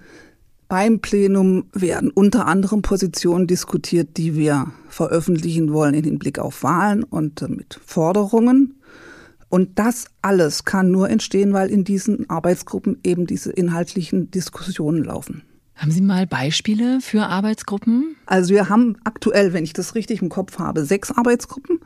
Beim 0.68 1.00
Plenum 1.00 1.64
werden 1.72 2.12
unter 2.12 2.46
anderem 2.46 2.80
Positionen 2.80 3.48
diskutiert, 3.48 4.16
die 4.18 4.36
wir 4.36 4.68
veröffentlichen 4.88 5.72
wollen 5.72 5.94
in 5.94 6.04
Hinblick 6.04 6.38
auf 6.38 6.62
Wahlen 6.62 7.02
und 7.02 7.40
mit 7.50 7.80
Forderungen. 7.84 8.78
Und 9.48 9.80
das 9.80 10.04
alles 10.22 10.64
kann 10.64 10.92
nur 10.92 11.10
entstehen, 11.10 11.52
weil 11.52 11.70
in 11.70 11.82
diesen 11.82 12.30
Arbeitsgruppen 12.30 13.00
eben 13.02 13.26
diese 13.26 13.50
inhaltlichen 13.50 14.30
Diskussionen 14.30 15.02
laufen. 15.02 15.42
Haben 15.74 15.90
Sie 15.90 16.02
mal 16.02 16.28
Beispiele 16.28 17.00
für 17.00 17.26
Arbeitsgruppen? 17.26 18.14
Also 18.26 18.54
wir 18.54 18.68
haben 18.68 18.96
aktuell, 19.02 19.54
wenn 19.54 19.64
ich 19.64 19.72
das 19.72 19.96
richtig 19.96 20.22
im 20.22 20.28
Kopf 20.28 20.60
habe, 20.60 20.84
sechs 20.84 21.10
Arbeitsgruppen. 21.10 21.80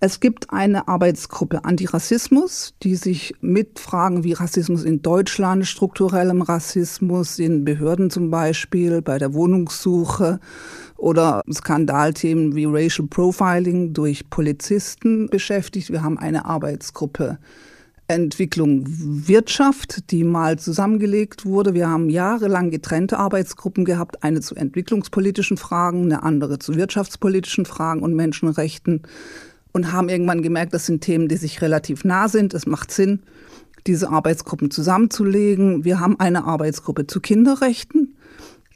Es 0.00 0.20
gibt 0.20 0.50
eine 0.50 0.86
Arbeitsgruppe 0.86 1.64
Antirassismus, 1.64 2.72
die 2.84 2.94
sich 2.94 3.34
mit 3.40 3.80
Fragen 3.80 4.22
wie 4.22 4.32
Rassismus 4.32 4.84
in 4.84 5.02
Deutschland, 5.02 5.66
strukturellem 5.66 6.42
Rassismus 6.42 7.40
in 7.40 7.64
Behörden 7.64 8.08
zum 8.08 8.30
Beispiel, 8.30 9.02
bei 9.02 9.18
der 9.18 9.34
Wohnungssuche 9.34 10.38
oder 10.96 11.42
Skandalthemen 11.52 12.54
wie 12.54 12.66
Racial 12.66 13.08
Profiling 13.08 13.92
durch 13.92 14.30
Polizisten 14.30 15.28
beschäftigt. 15.30 15.90
Wir 15.90 16.04
haben 16.04 16.18
eine 16.18 16.44
Arbeitsgruppe 16.44 17.38
Entwicklung 18.10 18.84
Wirtschaft, 18.86 20.10
die 20.10 20.24
mal 20.24 20.58
zusammengelegt 20.58 21.44
wurde. 21.44 21.74
Wir 21.74 21.90
haben 21.90 22.08
jahrelang 22.08 22.70
getrennte 22.70 23.18
Arbeitsgruppen 23.18 23.84
gehabt, 23.84 24.22
eine 24.22 24.40
zu 24.40 24.54
entwicklungspolitischen 24.54 25.58
Fragen, 25.58 26.04
eine 26.04 26.22
andere 26.22 26.58
zu 26.58 26.74
wirtschaftspolitischen 26.74 27.66
Fragen 27.66 28.02
und 28.02 28.14
Menschenrechten 28.14 29.02
und 29.78 29.92
haben 29.92 30.08
irgendwann 30.08 30.42
gemerkt, 30.42 30.74
das 30.74 30.86
sind 30.86 31.02
Themen, 31.02 31.28
die 31.28 31.36
sich 31.36 31.62
relativ 31.62 32.04
nah 32.04 32.26
sind. 32.26 32.52
Es 32.52 32.66
macht 32.66 32.90
Sinn, 32.90 33.20
diese 33.86 34.10
Arbeitsgruppen 34.10 34.72
zusammenzulegen. 34.72 35.84
Wir 35.84 36.00
haben 36.00 36.18
eine 36.18 36.44
Arbeitsgruppe 36.46 37.06
zu 37.06 37.20
Kinderrechten, 37.20 38.16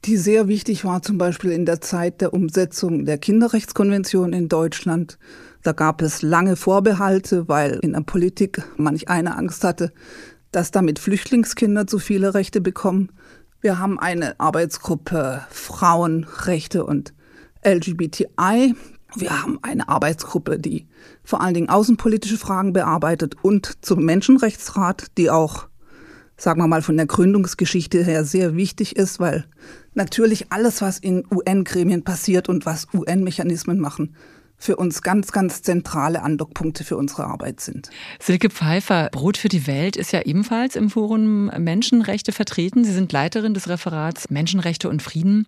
die 0.05 0.17
sehr 0.17 0.47
wichtig 0.47 0.85
war, 0.85 1.03
zum 1.03 1.19
Beispiel 1.19 1.51
in 1.51 1.67
der 1.67 1.81
Zeit 1.81 2.21
der 2.21 2.33
Umsetzung 2.33 3.05
der 3.05 3.19
Kinderrechtskonvention 3.19 4.33
in 4.33 4.49
Deutschland. 4.49 5.19
Da 5.65 5.73
gab 5.73 6.03
es 6.03 6.23
lange 6.23 6.55
Vorbehalte, 6.55 7.49
weil 7.49 7.81
in 7.83 7.95
der 7.95 8.03
Politik 8.03 8.63
manch 8.77 9.09
eine 9.09 9.37
Angst 9.37 9.65
hatte, 9.65 9.93
dass 10.53 10.71
damit 10.71 11.01
Flüchtlingskinder 11.01 11.89
zu 11.89 11.99
viele 11.99 12.33
Rechte 12.35 12.61
bekommen. 12.61 13.11
Wir 13.61 13.81
haben 13.81 13.99
eine 13.99 14.39
Arbeitsgruppe 14.39 15.43
Frauenrechte 15.51 16.85
und 16.85 17.13
LGBTI, 17.67 18.77
wir 19.17 19.43
haben 19.43 19.59
eine 19.63 19.89
Arbeitsgruppe, 19.89 20.59
die 20.59 20.87
vor 21.25 21.41
allen 21.41 21.55
Dingen 21.55 21.69
außenpolitische 21.69 22.39
Fragen 22.39 22.73
bearbeitet 22.73 23.37
und 23.43 23.85
zum 23.85 24.05
Menschenrechtsrat, 24.05 25.07
die 25.19 25.31
auch, 25.31 25.69
sagen 26.37 26.61
wir 26.61 26.67
mal, 26.67 26.83
von 26.83 26.97
der 26.97 27.07
Gründungsgeschichte 27.07 28.03
her 28.05 28.25
sehr 28.25 28.57
wichtig 28.57 28.97
ist, 28.97 29.21
weil 29.21 29.45
natürlich 29.95 30.53
alles, 30.53 30.81
was 30.81 30.99
in 30.99 31.25
UN-Gremien 31.31 32.05
passiert 32.05 32.49
und 32.49 32.67
was 32.67 32.87
UN-Mechanismen 32.95 33.79
machen, 33.79 34.15
für 34.63 34.77
uns 34.77 35.03
ganz, 35.03 35.33
ganz 35.33 35.63
zentrale 35.63 36.23
Andockpunkte 36.23 36.85
für 36.85 36.97
unsere 36.97 37.25
Arbeit 37.25 37.61
sind. 37.61 37.91
Silke 38.21 38.49
Pfeiffer, 38.49 39.09
Brot 39.11 39.37
für 39.37 39.49
die 39.49 39.67
Welt 39.67 39.97
ist 39.97 40.13
ja 40.13 40.23
ebenfalls 40.23 40.77
im 40.77 40.89
Forum 40.89 41.47
Menschenrechte 41.59 42.31
vertreten. 42.31 42.85
Sie 42.85 42.93
sind 42.93 43.11
Leiterin 43.11 43.55
des 43.55 43.69
Referats 43.69 44.31
Menschenrechte 44.31 44.89
und 44.89 45.03
Frieden. 45.03 45.47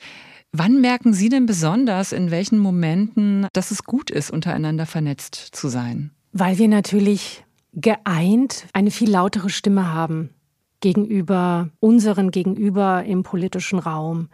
Wann 0.57 0.81
merken 0.81 1.15
Sie 1.15 1.29
denn 1.31 1.47
besonders, 1.47 2.13
in 2.13 2.31
welchen 2.31 2.59
Momenten, 2.59 3.49
dass 3.55 3.73
es 3.73 3.83
gut 3.83 4.09
ist, 4.09 4.31
untereinander 4.31 4.87
vernetzt 4.87 5.35
zu 5.35 5.67
sein? 5.67 6.13
Weil 6.31 6.59
wir 6.59 6.69
natürlich 6.69 7.45
geeint 7.73 8.69
eine 8.73 8.93
viel 8.93 9.11
lautere 9.11 9.51
Stimme 9.51 9.93
haben 9.93 10.31
gegenüber 10.79 11.71
unseren 11.81 12.31
Gegenüber 12.31 13.03
im 13.03 13.25
politischen 13.25 13.81
Raum. 13.81 14.29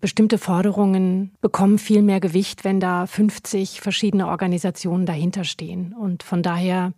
Bestimmte 0.00 0.38
Forderungen 0.38 1.32
bekommen 1.42 1.76
viel 1.76 2.00
mehr 2.00 2.20
Gewicht, 2.20 2.64
wenn 2.64 2.80
da 2.80 3.06
50 3.06 3.82
verschiedene 3.82 4.28
Organisationen 4.28 5.04
dahinter 5.04 5.44
stehen. 5.44 5.92
Und 5.92 6.22
von 6.22 6.42
daher 6.42 6.94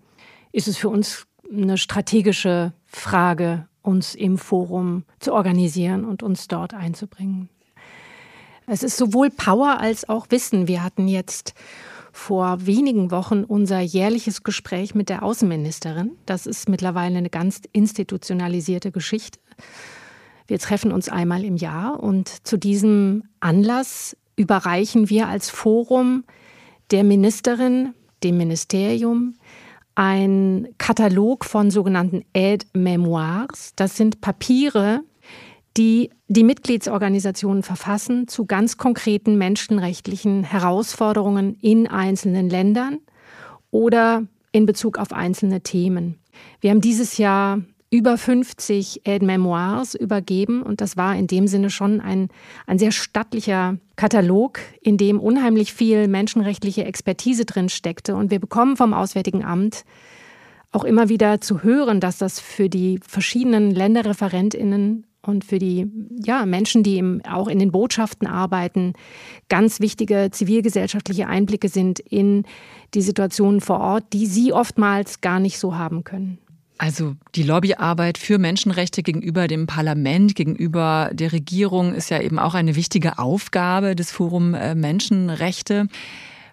ist 0.53 0.69
es 0.69 0.77
für 0.77 0.89
uns 0.89 1.27
eine 1.53 1.79
strategische 1.79 2.75
Frage, 2.87 3.67
uns 3.83 4.15
im 4.15 4.39
Forum 4.39 5.03
zu 5.19 5.33
organisieren 5.33 6.05
und 6.05 6.23
uns 6.23 6.47
dort 6.47 6.75
einzubringen. 6.75 7.49
Es 8.73 8.85
ist 8.85 8.97
sowohl 8.97 9.31
Power 9.31 9.81
als 9.81 10.09
auch 10.09 10.29
Wissen. 10.31 10.69
Wir 10.69 10.85
hatten 10.85 11.09
jetzt 11.09 11.55
vor 12.13 12.67
wenigen 12.67 13.11
Wochen 13.11 13.43
unser 13.43 13.81
jährliches 13.81 14.45
Gespräch 14.45 14.95
mit 14.95 15.09
der 15.09 15.25
Außenministerin. 15.25 16.13
Das 16.25 16.47
ist 16.47 16.69
mittlerweile 16.69 17.19
eine 17.19 17.31
ganz 17.31 17.63
institutionalisierte 17.73 18.93
Geschichte. 18.93 19.41
Wir 20.47 20.61
treffen 20.61 20.93
uns 20.93 21.09
einmal 21.09 21.45
im 21.45 21.57
Jahr 21.57 21.99
und 21.99 22.47
zu 22.47 22.57
diesem 22.57 23.25
Anlass 23.41 24.17
überreichen 24.37 25.11
wir 25.11 25.27
als 25.27 25.51
Forum 25.51 26.23
der 26.93 27.03
Ministerin, 27.03 27.93
dem 28.23 28.37
Ministerium, 28.37 29.35
ein 29.97 30.69
Katalog 30.79 31.45
von 31.45 31.73
sogenannten 31.73 32.25
Aide-Memoirs. 32.35 33.73
Das 33.75 33.97
sind 33.97 34.21
Papiere, 34.21 35.03
die 35.77 36.11
die 36.29 36.45
Mitgliedsorganisationen 36.45 37.63
verfassen 37.63 38.29
zu 38.29 38.47
ganz 38.47 38.77
konkreten 38.77 39.37
menschenrechtlichen 39.37 40.45
Herausforderungen 40.45 41.57
in 41.61 41.89
einzelnen 41.89 42.49
Ländern 42.49 42.99
oder 43.71 44.25
in 44.53 44.67
Bezug 44.67 44.99
auf 44.99 45.13
einzelne 45.13 45.61
Themen. 45.61 46.19
Wir 46.61 46.71
haben 46.71 46.81
dieses 46.81 47.19
Jahr 47.19 47.61
über 47.91 48.17
50 48.17 49.03
Aide-Memoirs 49.05 49.97
übergeben 49.97 50.63
und 50.63 50.81
das 50.81 50.97
war 50.97 51.17
in 51.17 51.27
dem 51.27 51.49
Sinne 51.49 51.71
schon 51.71 52.01
ein, 52.01 52.29
ein 52.67 52.79
sehr 52.79 52.93
stattlicher 52.93 53.79
Katalog, 53.97 54.61
in 54.81 54.97
dem 54.97 55.19
unheimlich 55.19 55.75
viel 55.75 56.07
menschenrechtliche 56.07 56.85
Expertise 56.85 57.45
drin 57.45 57.69
steckte. 57.69 58.15
Und 58.15 58.31
wir 58.31 58.39
bekommen 58.39 58.77
vom 58.77 58.95
Auswärtigen 58.95 59.45
Amt 59.45 59.85
auch 60.71 60.85
immer 60.85 61.09
wieder 61.09 61.41
zu 61.41 61.65
hören, 61.65 61.99
dass 61.99 62.19
das 62.19 62.39
für 62.39 62.69
die 62.69 63.01
verschiedenen 63.05 63.73
Länderreferentinnen 63.73 65.05
und 65.23 65.45
für 65.45 65.59
die 65.59 65.87
ja, 66.25 66.47
Menschen, 66.47 66.83
die 66.83 66.99
im, 66.99 67.23
auch 67.29 67.49
in 67.49 67.59
den 67.59 67.73
Botschaften 67.73 68.27
arbeiten, 68.27 68.95
ganz 69.49 69.81
wichtige 69.81 70.31
zivilgesellschaftliche 70.31 71.27
Einblicke 71.27 71.69
sind 71.69 72.01
in 72.01 72.45
die 72.95 73.03
Situationen 73.03 73.61
vor 73.61 73.81
Ort, 73.81 74.13
die 74.13 74.27
sie 74.27 74.53
oftmals 74.53 75.21
gar 75.21 75.41
nicht 75.41 75.59
so 75.59 75.77
haben 75.77 76.05
können. 76.05 76.39
Also 76.79 77.15
die 77.35 77.43
Lobbyarbeit 77.43 78.17
für 78.17 78.39
Menschenrechte 78.39 79.03
gegenüber 79.03 79.49
dem 79.49 79.67
Parlament, 79.67 80.35
gegenüber 80.35 81.11
der 81.13 81.31
Regierung 81.31 81.93
ist 81.93 82.09
ja 82.09 82.23
eben 82.23 82.39
auch 82.39 82.55
eine 82.55 82.75
wichtige 82.75 83.19
Aufgabe 83.19 83.95
des 83.95 84.11
Forum 84.11 84.55
äh, 84.55 84.75
Menschenrechte. 84.75 85.89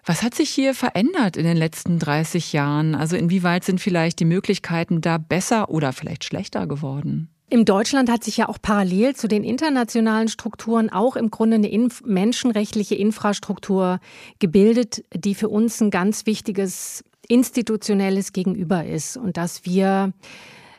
Was 0.04 0.22
hat 0.22 0.34
sich 0.34 0.50
hier 0.50 0.74
verändert 0.74 1.38
in 1.38 1.44
den 1.44 1.56
letzten 1.56 1.98
30 1.98 2.52
Jahren? 2.52 2.94
Also 2.94 3.16
inwieweit 3.16 3.64
sind 3.64 3.80
vielleicht 3.80 4.20
die 4.20 4.26
Möglichkeiten 4.26 5.00
da 5.00 5.16
besser 5.16 5.70
oder 5.70 5.94
vielleicht 5.94 6.24
schlechter 6.24 6.66
geworden? 6.66 7.30
Im 7.50 7.64
Deutschland 7.64 8.10
hat 8.10 8.24
sich 8.24 8.36
ja 8.36 8.48
auch 8.48 8.58
parallel 8.60 9.16
zu 9.16 9.26
den 9.26 9.42
internationalen 9.42 10.28
Strukturen 10.28 10.90
auch 10.90 11.16
im 11.16 11.30
Grunde 11.30 11.56
eine 11.56 11.70
inf 11.70 12.02
menschenrechtliche 12.04 12.94
Infrastruktur 12.94 14.00
gebildet, 14.38 15.02
die 15.14 15.34
für 15.34 15.48
uns 15.48 15.80
ein 15.80 15.90
ganz 15.90 16.26
wichtiges 16.26 17.04
institutionelles 17.26 18.32
Gegenüber 18.32 18.84
ist 18.84 19.16
und 19.16 19.38
dass 19.38 19.64
wir 19.64 20.12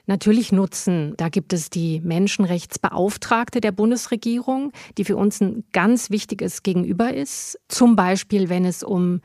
natürlich 0.06 0.52
nutzen. 0.52 1.14
Da 1.18 1.30
gibt 1.30 1.54
es 1.54 1.70
die 1.72 2.02
Menschenrechtsbeauftragte 2.02 3.62
der 3.62 3.72
Bundesregierung, 3.72 4.72
die 4.98 5.06
für 5.06 5.18
uns 5.18 5.42
ein 5.42 5.64
ganz 5.72 6.10
wichtiges 6.12 6.62
Gegenüber 6.62 7.14
ist. 7.14 7.60
Zum 7.68 7.96
Beispiel, 7.96 8.50
wenn 8.50 8.66
es 8.66 8.84
um 8.84 9.22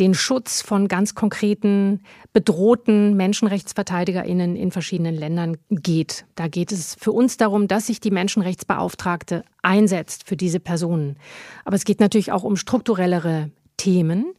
den 0.00 0.14
Schutz 0.14 0.62
von 0.62 0.88
ganz 0.88 1.14
konkreten 1.14 2.00
bedrohten 2.32 3.16
Menschenrechtsverteidigerinnen 3.16 4.56
in 4.56 4.70
verschiedenen 4.70 5.14
Ländern 5.14 5.56
geht. 5.70 6.24
Da 6.36 6.48
geht 6.48 6.72
es 6.72 6.94
für 6.94 7.12
uns 7.12 7.36
darum, 7.36 7.68
dass 7.68 7.86
sich 7.86 8.00
die 8.00 8.10
Menschenrechtsbeauftragte 8.10 9.44
einsetzt 9.62 10.28
für 10.28 10.36
diese 10.36 10.60
Personen. 10.60 11.16
Aber 11.64 11.76
es 11.76 11.84
geht 11.84 12.00
natürlich 12.00 12.32
auch 12.32 12.44
um 12.44 12.56
strukturellere 12.56 13.50
Themen. 13.76 14.34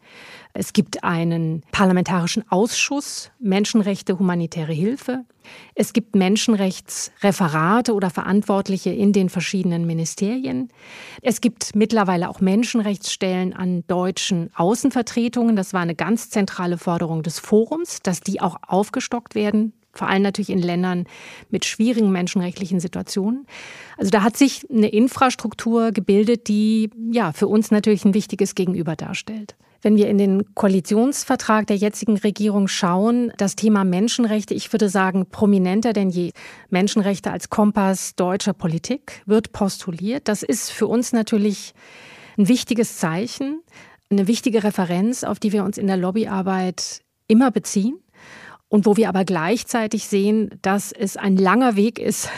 Es 0.60 0.74
gibt 0.74 1.06
einen 1.06 1.64
parlamentarischen 1.72 2.44
Ausschuss 2.52 3.32
Menschenrechte, 3.40 4.20
humanitäre 4.20 4.74
Hilfe. 4.74 5.24
Es 5.74 5.94
gibt 5.94 6.18
Menschenrechtsreferate 6.18 7.94
oder 7.94 8.10
Verantwortliche 8.10 8.90
in 8.90 9.14
den 9.14 9.30
verschiedenen 9.30 9.88
Ministerien. 9.88 10.68
Es 11.22 11.40
gibt 11.40 11.78
mittlerweile 11.78 12.28
auch 12.30 12.42
Menschenrechtsstellen 12.42 13.54
an 13.54 13.86
deutschen 13.88 14.50
Außenvertretungen. 14.54 15.56
Das 15.56 15.72
war 15.72 15.80
eine 15.80 15.96
ganz 15.96 16.30
zentrale 16.30 16.78
Forderung 16.78 17.24
des 17.24 17.40
Forums, 17.40 18.02
dass 18.04 18.20
die 18.20 18.42
auch 18.42 18.58
aufgestockt 18.68 19.36
werden 19.36 19.72
vor 19.92 20.08
allem 20.08 20.22
natürlich 20.22 20.52
in 20.52 20.62
Ländern 20.62 21.06
mit 21.50 21.66
schwierigen 21.66 22.12
menschenrechtlichen 22.12 22.80
Situationen. 22.80 23.48
Also 23.98 24.12
da 24.12 24.22
hat 24.22 24.38
sich 24.38 24.66
eine 24.70 24.88
Infrastruktur 24.88 25.92
gebildet, 25.92 26.48
die 26.48 26.92
ja 27.12 27.34
für 27.34 27.48
uns 27.48 27.72
natürlich 27.72 28.06
ein 28.06 28.14
wichtiges 28.14 28.54
Gegenüber 28.54 28.96
darstellt. 28.96 29.56
Wenn 29.82 29.96
wir 29.96 30.10
in 30.10 30.18
den 30.18 30.54
Koalitionsvertrag 30.56 31.68
der 31.68 31.78
jetzigen 31.78 32.18
Regierung 32.18 32.68
schauen, 32.68 33.32
das 33.38 33.56
Thema 33.56 33.86
Menschenrechte, 33.86 34.54
ich 34.54 34.72
würde 34.74 34.90
sagen, 34.90 35.28
prominenter 35.28 35.94
denn 35.94 36.10
je. 36.10 36.32
Menschenrechte 36.70 37.32
als 37.32 37.50
Kompass 37.50 38.16
deutscher 38.16 38.54
Politik 38.54 39.22
wird 39.26 39.54
postuliert. 39.54 40.28
Das 40.28 40.44
ist 40.44 40.72
für 40.72 40.88
uns 40.88 41.14
natürlich 41.14 41.74
ein 42.38 42.48
wichtiges 42.48 42.98
Zeichen, 42.98 43.62
eine 44.10 44.28
wichtige 44.28 44.64
Referenz, 44.64 45.24
auf 45.24 45.40
die 45.40 45.52
wir 45.52 45.64
uns 45.64 45.78
in 45.78 45.88
der 45.88 45.98
Lobbyarbeit 45.98 47.02
immer 47.28 47.52
beziehen 47.52 48.00
und 48.68 48.86
wo 48.86 48.98
wir 48.98 49.10
aber 49.10 49.26
gleichzeitig 49.26 50.08
sehen, 50.08 50.52
dass 50.62 50.92
es 50.92 51.18
ein 51.18 51.38
langer 51.38 51.76
Weg 51.76 52.00
ist, 52.00 52.30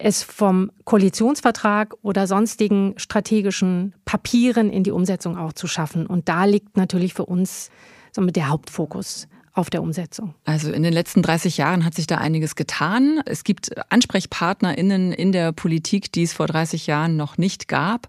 es 0.00 0.22
vom 0.22 0.70
Koalitionsvertrag 0.84 1.94
oder 2.02 2.26
sonstigen 2.26 2.94
strategischen 2.96 3.94
Papieren 4.04 4.70
in 4.70 4.82
die 4.82 4.90
Umsetzung 4.90 5.36
auch 5.36 5.52
zu 5.52 5.66
schaffen. 5.66 6.06
Und 6.06 6.28
da 6.28 6.44
liegt 6.44 6.76
natürlich 6.76 7.14
für 7.14 7.26
uns 7.26 7.70
somit 8.12 8.36
der 8.36 8.48
Hauptfokus 8.48 9.28
auf 9.52 9.68
der 9.68 9.82
Umsetzung. 9.82 10.34
Also 10.44 10.72
in 10.72 10.82
den 10.82 10.92
letzten 10.92 11.22
30 11.22 11.56
Jahren 11.56 11.84
hat 11.84 11.94
sich 11.94 12.06
da 12.06 12.18
einiges 12.18 12.54
getan. 12.54 13.20
Es 13.26 13.44
gibt 13.44 13.70
AnsprechpartnerInnen 13.90 15.12
in 15.12 15.32
der 15.32 15.52
Politik, 15.52 16.12
die 16.12 16.22
es 16.22 16.32
vor 16.32 16.46
30 16.46 16.86
Jahren 16.86 17.16
noch 17.16 17.36
nicht 17.36 17.68
gab. 17.68 18.08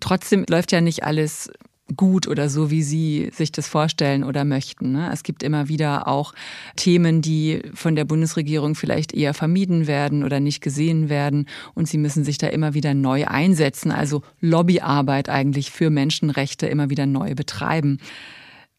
Trotzdem 0.00 0.44
läuft 0.48 0.70
ja 0.70 0.80
nicht 0.80 1.02
alles 1.04 1.50
gut 1.96 2.26
oder 2.26 2.48
so, 2.48 2.70
wie 2.70 2.82
Sie 2.82 3.30
sich 3.32 3.52
das 3.52 3.68
vorstellen 3.68 4.24
oder 4.24 4.44
möchten. 4.44 4.92
Ne? 4.92 5.10
Es 5.12 5.22
gibt 5.22 5.42
immer 5.42 5.68
wieder 5.68 6.08
auch 6.08 6.32
Themen, 6.76 7.22
die 7.22 7.62
von 7.74 7.96
der 7.96 8.04
Bundesregierung 8.04 8.74
vielleicht 8.74 9.12
eher 9.12 9.34
vermieden 9.34 9.86
werden 9.86 10.24
oder 10.24 10.40
nicht 10.40 10.60
gesehen 10.60 11.08
werden. 11.08 11.46
Und 11.74 11.88
Sie 11.88 11.98
müssen 11.98 12.24
sich 12.24 12.38
da 12.38 12.46
immer 12.48 12.74
wieder 12.74 12.94
neu 12.94 13.26
einsetzen, 13.26 13.90
also 13.90 14.22
Lobbyarbeit 14.40 15.28
eigentlich 15.28 15.70
für 15.70 15.90
Menschenrechte 15.90 16.66
immer 16.66 16.90
wieder 16.90 17.06
neu 17.06 17.34
betreiben. 17.34 17.98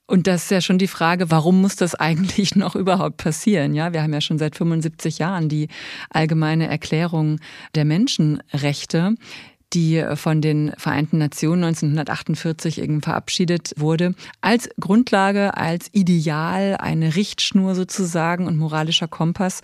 Und 0.05 0.27
das 0.27 0.43
ist 0.43 0.51
ja 0.51 0.61
schon 0.61 0.77
die 0.77 0.87
Frage, 0.87 1.31
warum 1.31 1.61
muss 1.61 1.75
das 1.75 1.95
eigentlich 1.95 2.55
noch 2.55 2.75
überhaupt 2.75 3.17
passieren? 3.17 3.73
Ja, 3.73 3.93
wir 3.93 4.03
haben 4.03 4.13
ja 4.13 4.21
schon 4.21 4.37
seit 4.37 4.55
75 4.55 5.19
Jahren 5.19 5.49
die 5.49 5.69
allgemeine 6.09 6.67
Erklärung 6.67 7.39
der 7.75 7.85
Menschenrechte 7.85 9.15
die 9.73 10.03
von 10.15 10.41
den 10.41 10.71
Vereinten 10.77 11.17
Nationen 11.17 11.63
1948 11.63 12.81
eben 12.81 13.01
verabschiedet 13.01 13.73
wurde, 13.77 14.15
als 14.41 14.69
Grundlage, 14.79 15.57
als 15.57 15.89
Ideal, 15.91 16.77
eine 16.77 17.15
Richtschnur 17.15 17.75
sozusagen 17.75 18.47
und 18.47 18.57
moralischer 18.57 19.07
Kompass. 19.07 19.61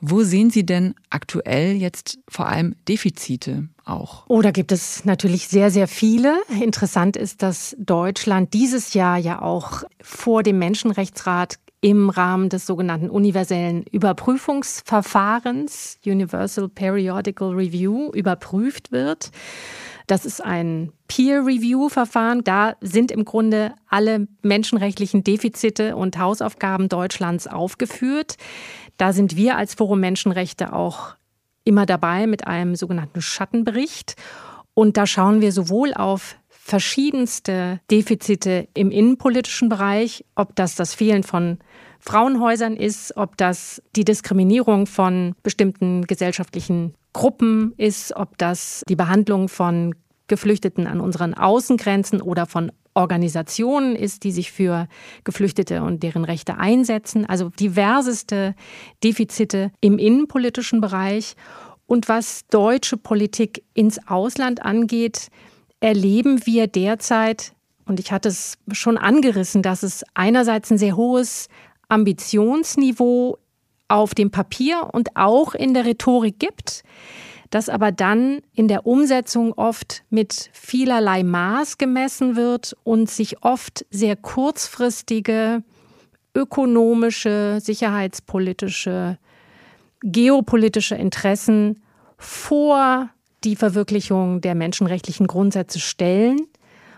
Wo 0.00 0.22
sehen 0.22 0.50
Sie 0.50 0.64
denn 0.64 0.94
aktuell 1.10 1.72
jetzt 1.72 2.18
vor 2.28 2.46
allem 2.46 2.76
Defizite 2.88 3.68
auch? 3.84 4.24
Oh, 4.28 4.42
da 4.42 4.52
gibt 4.52 4.70
es 4.70 5.04
natürlich 5.04 5.48
sehr, 5.48 5.70
sehr 5.70 5.88
viele. 5.88 6.36
Interessant 6.60 7.16
ist, 7.16 7.42
dass 7.42 7.74
Deutschland 7.80 8.54
dieses 8.54 8.94
Jahr 8.94 9.18
ja 9.18 9.42
auch 9.42 9.82
vor 10.00 10.44
dem 10.44 10.58
Menschenrechtsrat 10.58 11.58
im 11.80 12.10
Rahmen 12.10 12.48
des 12.48 12.66
sogenannten 12.66 13.08
universellen 13.08 13.84
Überprüfungsverfahrens, 13.84 16.00
Universal 16.04 16.68
Periodical 16.68 17.50
Review, 17.50 18.10
überprüft 18.12 18.90
wird. 18.90 19.30
Das 20.08 20.24
ist 20.24 20.42
ein 20.42 20.92
Peer-Review-Verfahren. 21.06 22.42
Da 22.42 22.74
sind 22.80 23.10
im 23.10 23.24
Grunde 23.24 23.74
alle 23.88 24.26
menschenrechtlichen 24.42 25.22
Defizite 25.22 25.96
und 25.96 26.18
Hausaufgaben 26.18 26.88
Deutschlands 26.88 27.46
aufgeführt. 27.46 28.36
Da 28.96 29.12
sind 29.12 29.36
wir 29.36 29.56
als 29.56 29.74
Forum 29.74 30.00
Menschenrechte 30.00 30.72
auch 30.72 31.14
immer 31.64 31.84
dabei 31.84 32.26
mit 32.26 32.46
einem 32.46 32.74
sogenannten 32.74 33.20
Schattenbericht. 33.20 34.16
Und 34.72 34.96
da 34.96 35.06
schauen 35.06 35.42
wir 35.42 35.52
sowohl 35.52 35.92
auf 35.92 36.36
verschiedenste 36.68 37.80
Defizite 37.90 38.68
im 38.74 38.90
innenpolitischen 38.90 39.70
Bereich, 39.70 40.24
ob 40.34 40.54
das 40.54 40.74
das 40.74 40.94
Fehlen 40.94 41.22
von 41.22 41.58
Frauenhäusern 41.98 42.76
ist, 42.76 43.16
ob 43.16 43.38
das 43.38 43.82
die 43.96 44.04
Diskriminierung 44.04 44.86
von 44.86 45.34
bestimmten 45.42 46.06
gesellschaftlichen 46.06 46.94
Gruppen 47.14 47.72
ist, 47.78 48.14
ob 48.14 48.36
das 48.36 48.84
die 48.86 48.96
Behandlung 48.96 49.48
von 49.48 49.94
Geflüchteten 50.26 50.86
an 50.86 51.00
unseren 51.00 51.32
Außengrenzen 51.32 52.20
oder 52.20 52.44
von 52.44 52.70
Organisationen 52.92 53.96
ist, 53.96 54.24
die 54.24 54.32
sich 54.32 54.52
für 54.52 54.88
Geflüchtete 55.24 55.82
und 55.82 56.02
deren 56.02 56.24
Rechte 56.24 56.58
einsetzen. 56.58 57.24
Also 57.24 57.48
diverseste 57.48 58.54
Defizite 59.02 59.72
im 59.80 59.98
innenpolitischen 59.98 60.82
Bereich. 60.82 61.34
Und 61.86 62.10
was 62.10 62.46
deutsche 62.48 62.98
Politik 62.98 63.64
ins 63.72 64.06
Ausland 64.06 64.62
angeht, 64.62 65.28
erleben 65.80 66.44
wir 66.46 66.66
derzeit, 66.66 67.52
und 67.84 68.00
ich 68.00 68.12
hatte 68.12 68.28
es 68.28 68.58
schon 68.72 68.98
angerissen, 68.98 69.62
dass 69.62 69.82
es 69.82 70.04
einerseits 70.14 70.70
ein 70.70 70.78
sehr 70.78 70.96
hohes 70.96 71.48
Ambitionsniveau 71.88 73.38
auf 73.88 74.14
dem 74.14 74.30
Papier 74.30 74.90
und 74.92 75.16
auch 75.16 75.54
in 75.54 75.72
der 75.72 75.86
Rhetorik 75.86 76.38
gibt, 76.38 76.82
das 77.50 77.70
aber 77.70 77.92
dann 77.92 78.42
in 78.52 78.68
der 78.68 78.86
Umsetzung 78.86 79.54
oft 79.54 80.04
mit 80.10 80.50
vielerlei 80.52 81.22
Maß 81.22 81.78
gemessen 81.78 82.36
wird 82.36 82.76
und 82.84 83.08
sich 83.08 83.42
oft 83.42 83.86
sehr 83.90 84.16
kurzfristige 84.16 85.62
ökonomische, 86.34 87.58
sicherheitspolitische, 87.60 89.18
geopolitische 90.02 90.94
Interessen 90.94 91.82
vor 92.18 93.08
die 93.44 93.56
Verwirklichung 93.56 94.40
der 94.40 94.54
menschenrechtlichen 94.54 95.26
Grundsätze 95.26 95.80
stellen. 95.80 96.40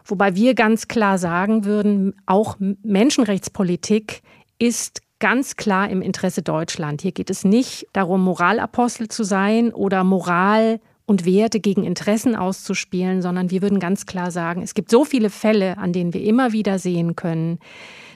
Wobei 0.04 0.34
wir 0.34 0.54
ganz 0.54 0.88
klar 0.88 1.18
sagen 1.18 1.64
würden, 1.64 2.14
auch 2.26 2.56
Menschenrechtspolitik 2.58 4.22
ist 4.58 5.02
ganz 5.18 5.56
klar 5.56 5.90
im 5.90 6.02
Interesse 6.02 6.42
Deutschland. 6.42 7.02
Hier 7.02 7.12
geht 7.12 7.30
es 7.30 7.44
nicht 7.44 7.86
darum, 7.92 8.22
Moralapostel 8.22 9.08
zu 9.08 9.22
sein 9.22 9.72
oder 9.72 10.02
Moral 10.02 10.80
und 11.04 11.26
Werte 11.26 11.60
gegen 11.60 11.84
Interessen 11.84 12.34
auszuspielen, 12.36 13.20
sondern 13.20 13.50
wir 13.50 13.62
würden 13.62 13.80
ganz 13.80 14.06
klar 14.06 14.30
sagen, 14.30 14.62
es 14.62 14.74
gibt 14.74 14.90
so 14.90 15.04
viele 15.04 15.28
Fälle, 15.28 15.76
an 15.76 15.92
denen 15.92 16.14
wir 16.14 16.22
immer 16.22 16.52
wieder 16.52 16.78
sehen 16.78 17.16
können, 17.16 17.58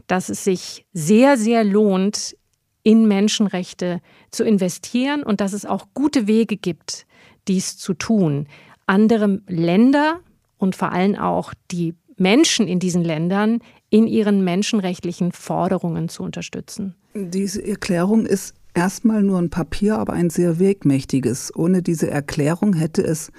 dass 0.07 0.29
es 0.29 0.45
sich 0.45 0.87
sehr, 0.93 1.37
sehr 1.37 1.65
lohnt, 1.65 2.37
in 2.85 3.09
Menschenrechte 3.09 4.01
zu 4.31 4.45
investieren 4.45 5.23
und 5.23 5.41
dass 5.41 5.55
es 5.55 5.67
auch 5.67 5.87
gute 5.95 6.27
Wege 6.27 6.57
gibt, 6.57 7.07
dies 7.49 7.77
zu 7.77 7.95
tun. 7.95 8.47
Andere 8.87 9.41
Länder 9.47 10.21
und 10.59 10.77
vor 10.77 10.93
allem 10.93 11.17
auch 11.17 11.55
die 11.71 11.95
Menschen 12.17 12.69
in 12.69 12.79
diesen 12.79 13.03
Ländern 13.03 13.61
in 13.91 14.07
ihren 14.07 14.45
menschenrechtlichen 14.45 15.33
Forderungen 15.33 16.09
zu 16.09 16.23
unterstützen. 16.23 16.95
Diese 17.15 17.65
Erklärung 17.65 18.27
ist 18.27 18.55
erstmal 18.75 19.23
nur 19.23 19.39
ein 19.39 19.51
Papier, 19.51 19.99
aber 19.99 20.13
ein 20.13 20.31
sehr 20.31 20.59
wegmächtiges. 20.59 21.55
Ohne 21.55 21.81
diese 21.81 22.11
Erklärung 22.11 22.75
hätte 22.75 23.03
es 23.03 23.31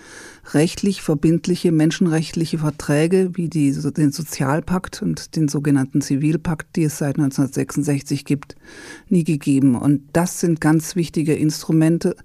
rechtlich 0.54 1.02
verbindliche 1.02 1.72
menschenrechtliche 1.72 2.58
Verträge 2.58 3.32
wie 3.34 3.50
die, 3.50 3.72
den 3.72 4.12
Sozialpakt 4.12 5.02
und 5.02 5.36
den 5.36 5.50
sogenannten 5.50 6.02
Zivilpakt, 6.02 6.76
die 6.76 6.86
es 6.86 6.98
seit 6.98 7.18
1966 7.18 8.26
gibt, 8.26 8.56
nie 9.10 9.26
gegeben. 9.26 9.76
Und 9.76 10.04
das 10.14 10.40
sind 10.40 10.62
ganz 10.62 10.96
wichtige 10.96 11.36
Instrumente, 11.36 12.16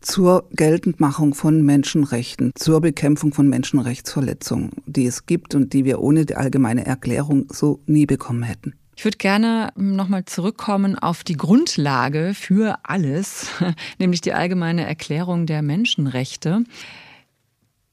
zur 0.00 0.48
Geltendmachung 0.52 1.34
von 1.34 1.62
Menschenrechten, 1.62 2.52
zur 2.54 2.80
Bekämpfung 2.80 3.32
von 3.32 3.48
Menschenrechtsverletzungen, 3.48 4.70
die 4.86 5.06
es 5.06 5.26
gibt 5.26 5.54
und 5.54 5.72
die 5.72 5.84
wir 5.84 6.00
ohne 6.00 6.26
die 6.26 6.36
allgemeine 6.36 6.86
Erklärung 6.86 7.46
so 7.50 7.80
nie 7.86 8.06
bekommen 8.06 8.42
hätten. 8.42 8.74
Ich 8.96 9.04
würde 9.04 9.18
gerne 9.18 9.70
nochmal 9.76 10.24
zurückkommen 10.24 10.98
auf 10.98 11.22
die 11.22 11.36
Grundlage 11.36 12.32
für 12.34 12.78
alles, 12.82 13.46
nämlich 13.98 14.20
die 14.20 14.32
allgemeine 14.32 14.86
Erklärung 14.86 15.46
der 15.46 15.62
Menschenrechte. 15.62 16.64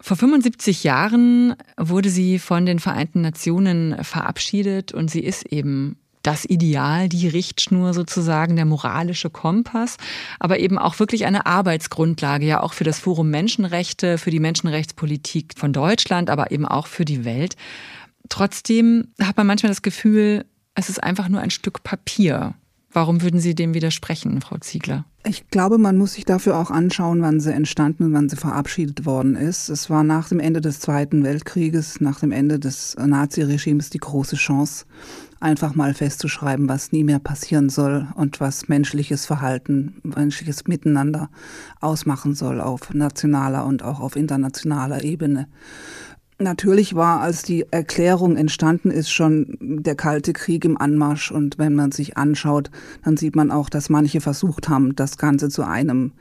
Vor 0.02 0.18
75 0.18 0.84
Jahren 0.84 1.56
wurde 1.78 2.10
sie 2.10 2.40
von 2.40 2.66
den 2.66 2.80
Vereinten 2.80 3.22
Nationen 3.22 4.04
verabschiedet 4.04 4.94
und 4.94 5.10
sie 5.12 5.22
ist 5.22 5.46
eben 5.52 5.98
das 6.26 6.46
Ideal, 6.46 7.08
die 7.08 7.28
Richtschnur 7.28 7.94
sozusagen, 7.94 8.56
der 8.56 8.66
moralische 8.66 9.30
Kompass, 9.30 9.98
aber 10.40 10.60
eben 10.60 10.78
auch 10.78 11.00
wirklich 11.00 11.26
eine 11.26 11.46
Arbeitsgrundlage, 11.46 12.46
ja 12.46 12.62
auch 12.62 12.74
für 12.74 12.84
das 12.84 13.00
Forum 13.00 13.30
Menschenrechte, 13.30 14.18
für 14.18 14.32
die 14.32 14.40
Menschenrechtspolitik 14.40 15.54
von 15.56 15.74
Deutschland, 15.74 16.30
aber 16.30 16.52
eben 16.52 16.66
auch 16.66 16.88
für 16.88 17.06
die 17.06 17.26
Welt. 17.26 17.56
Trotzdem 18.30 19.10
hat 19.22 19.38
man 19.38 19.48
manchmal 19.48 19.72
das 19.72 19.84
Gefühl, 19.84 20.46
es 20.74 20.90
ist 20.90 21.04
einfach 21.04 21.30
nur 21.30 21.42
ein 21.42 21.52
Stück 21.52 21.84
Papier. 21.84 22.56
Warum 22.92 23.22
würden 23.22 23.42
Sie 23.42 23.56
dem 23.56 23.74
widersprechen, 23.74 24.40
Frau 24.42 24.58
Ziegler? 24.58 25.04
Ich 25.28 25.50
glaube, 25.50 25.78
man 25.78 25.98
muss 25.98 26.14
sich 26.14 26.24
dafür 26.24 26.58
auch 26.58 26.72
anschauen, 26.72 27.22
wann 27.22 27.40
sie 27.40 27.52
entstanden 27.52 28.04
und 28.04 28.14
wann 28.14 28.30
sie 28.30 28.36
verabschiedet 28.36 29.06
worden 29.06 29.36
ist. 29.36 29.70
Es 29.70 29.90
war 29.90 30.04
nach 30.04 30.30
dem 30.30 30.40
Ende 30.40 30.62
des 30.62 30.80
Zweiten 30.80 31.24
Weltkrieges, 31.24 32.00
nach 32.00 32.20
dem 32.20 32.32
Ende 32.32 32.60
des 32.60 32.96
Naziregimes 32.96 33.90
die 33.90 33.98
große 33.98 34.36
Chance, 34.36 34.86
einfach 35.46 35.76
mal 35.76 35.94
festzuschreiben, 35.94 36.68
was 36.68 36.92
nie 36.92 37.04
mehr 37.04 37.20
passieren 37.20 37.70
soll 37.70 38.08
und 38.16 38.42
was 38.42 38.68
menschliches 38.68 39.28
Verhalten, 39.28 40.02
menschliches 40.04 40.68
Miteinander 40.68 41.30
ausmachen 41.80 42.34
soll 42.34 42.60
auf 42.60 42.94
nationaler 42.96 43.66
und 43.66 43.84
auch 43.84 44.00
auf 44.00 44.16
internationaler 44.16 45.04
Ebene. 45.04 45.48
Natürlich 46.40 46.96
war, 46.96 47.22
als 47.22 47.44
die 47.44 47.66
Erklärung 47.72 48.36
entstanden 48.36 48.90
ist, 48.90 49.12
schon 49.12 49.56
der 49.62 49.96
Kalte 49.96 50.34
Krieg 50.34 50.66
im 50.66 50.78
Anmarsch. 50.78 51.32
Und 51.32 51.60
wenn 51.60 51.76
man 51.76 51.92
sich 51.92 52.18
anschaut, 52.18 52.72
dann 53.04 53.16
sieht 53.16 53.36
man 53.36 53.52
auch, 53.52 53.70
dass 53.70 53.90
manche 53.90 54.22
versucht 54.22 54.68
haben, 54.68 54.96
das 54.96 55.18
Ganze 55.18 55.48
zu 55.48 55.64
einem 55.64 56.12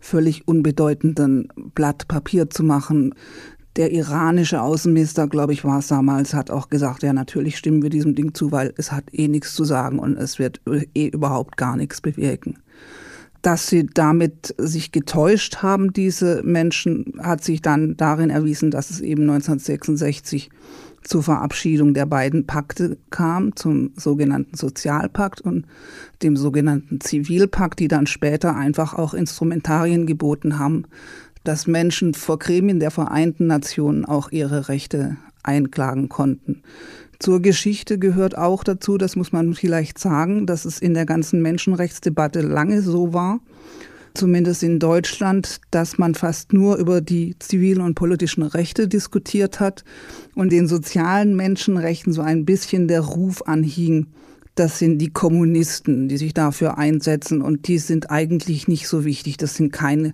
völlig 0.00 0.46
unbedeutenden 0.46 1.48
Blatt 1.74 2.08
Papier 2.08 2.50
zu 2.50 2.64
machen. 2.64 3.14
Der 3.76 3.90
iranische 3.90 4.60
Außenminister, 4.60 5.28
glaube 5.28 5.54
ich, 5.54 5.64
war 5.64 5.78
es 5.78 5.88
damals, 5.88 6.34
hat 6.34 6.50
auch 6.50 6.68
gesagt, 6.68 7.02
ja, 7.02 7.12
natürlich 7.14 7.56
stimmen 7.56 7.82
wir 7.82 7.88
diesem 7.88 8.14
Ding 8.14 8.34
zu, 8.34 8.52
weil 8.52 8.74
es 8.76 8.92
hat 8.92 9.04
eh 9.12 9.28
nichts 9.28 9.54
zu 9.54 9.64
sagen 9.64 9.98
und 9.98 10.18
es 10.18 10.38
wird 10.38 10.60
eh 10.66 11.08
überhaupt 11.08 11.56
gar 11.56 11.76
nichts 11.76 12.02
bewirken. 12.02 12.58
Dass 13.40 13.66
sie 13.66 13.86
damit 13.86 14.54
sich 14.58 14.92
getäuscht 14.92 15.62
haben, 15.62 15.92
diese 15.92 16.42
Menschen, 16.44 17.14
hat 17.18 17.42
sich 17.42 17.62
dann 17.62 17.96
darin 17.96 18.30
erwiesen, 18.30 18.70
dass 18.70 18.90
es 18.90 19.00
eben 19.00 19.22
1966 19.22 20.50
zur 21.02 21.22
Verabschiedung 21.22 21.94
der 21.94 22.06
beiden 22.06 22.46
Pakte 22.46 22.98
kam, 23.10 23.56
zum 23.56 23.92
sogenannten 23.96 24.56
Sozialpakt 24.56 25.40
und 25.40 25.66
dem 26.22 26.36
sogenannten 26.36 27.00
Zivilpakt, 27.00 27.80
die 27.80 27.88
dann 27.88 28.06
später 28.06 28.54
einfach 28.54 28.94
auch 28.94 29.14
Instrumentarien 29.14 30.06
geboten 30.06 30.58
haben, 30.58 30.84
dass 31.44 31.66
Menschen 31.66 32.14
vor 32.14 32.38
Gremien 32.38 32.80
der 32.80 32.90
Vereinten 32.90 33.46
Nationen 33.46 34.04
auch 34.04 34.30
ihre 34.30 34.68
Rechte 34.68 35.16
einklagen 35.42 36.08
konnten. 36.08 36.62
Zur 37.18 37.40
Geschichte 37.40 37.98
gehört 37.98 38.36
auch 38.36 38.64
dazu, 38.64 38.98
das 38.98 39.14
muss 39.14 39.32
man 39.32 39.54
vielleicht 39.54 39.98
sagen, 39.98 40.46
dass 40.46 40.64
es 40.64 40.80
in 40.80 40.94
der 40.94 41.06
ganzen 41.06 41.40
Menschenrechtsdebatte 41.40 42.40
lange 42.40 42.82
so 42.82 43.12
war, 43.12 43.40
zumindest 44.14 44.62
in 44.62 44.78
Deutschland, 44.78 45.60
dass 45.70 45.98
man 45.98 46.14
fast 46.14 46.52
nur 46.52 46.76
über 46.76 47.00
die 47.00 47.36
zivilen 47.38 47.80
und 47.80 47.94
politischen 47.94 48.42
Rechte 48.42 48.88
diskutiert 48.88 49.60
hat 49.60 49.84
und 50.34 50.50
den 50.50 50.66
sozialen 50.66 51.36
Menschenrechten 51.36 52.12
so 52.12 52.22
ein 52.22 52.44
bisschen 52.44 52.88
der 52.88 53.00
Ruf 53.02 53.42
anhing, 53.46 54.08
das 54.54 54.78
sind 54.78 54.98
die 54.98 55.10
Kommunisten, 55.10 56.08
die 56.08 56.18
sich 56.18 56.34
dafür 56.34 56.76
einsetzen 56.76 57.40
und 57.40 57.68
die 57.68 57.78
sind 57.78 58.10
eigentlich 58.10 58.68
nicht 58.68 58.86
so 58.86 59.04
wichtig. 59.04 59.38
Das 59.38 59.54
sind 59.54 59.72
keine 59.72 60.12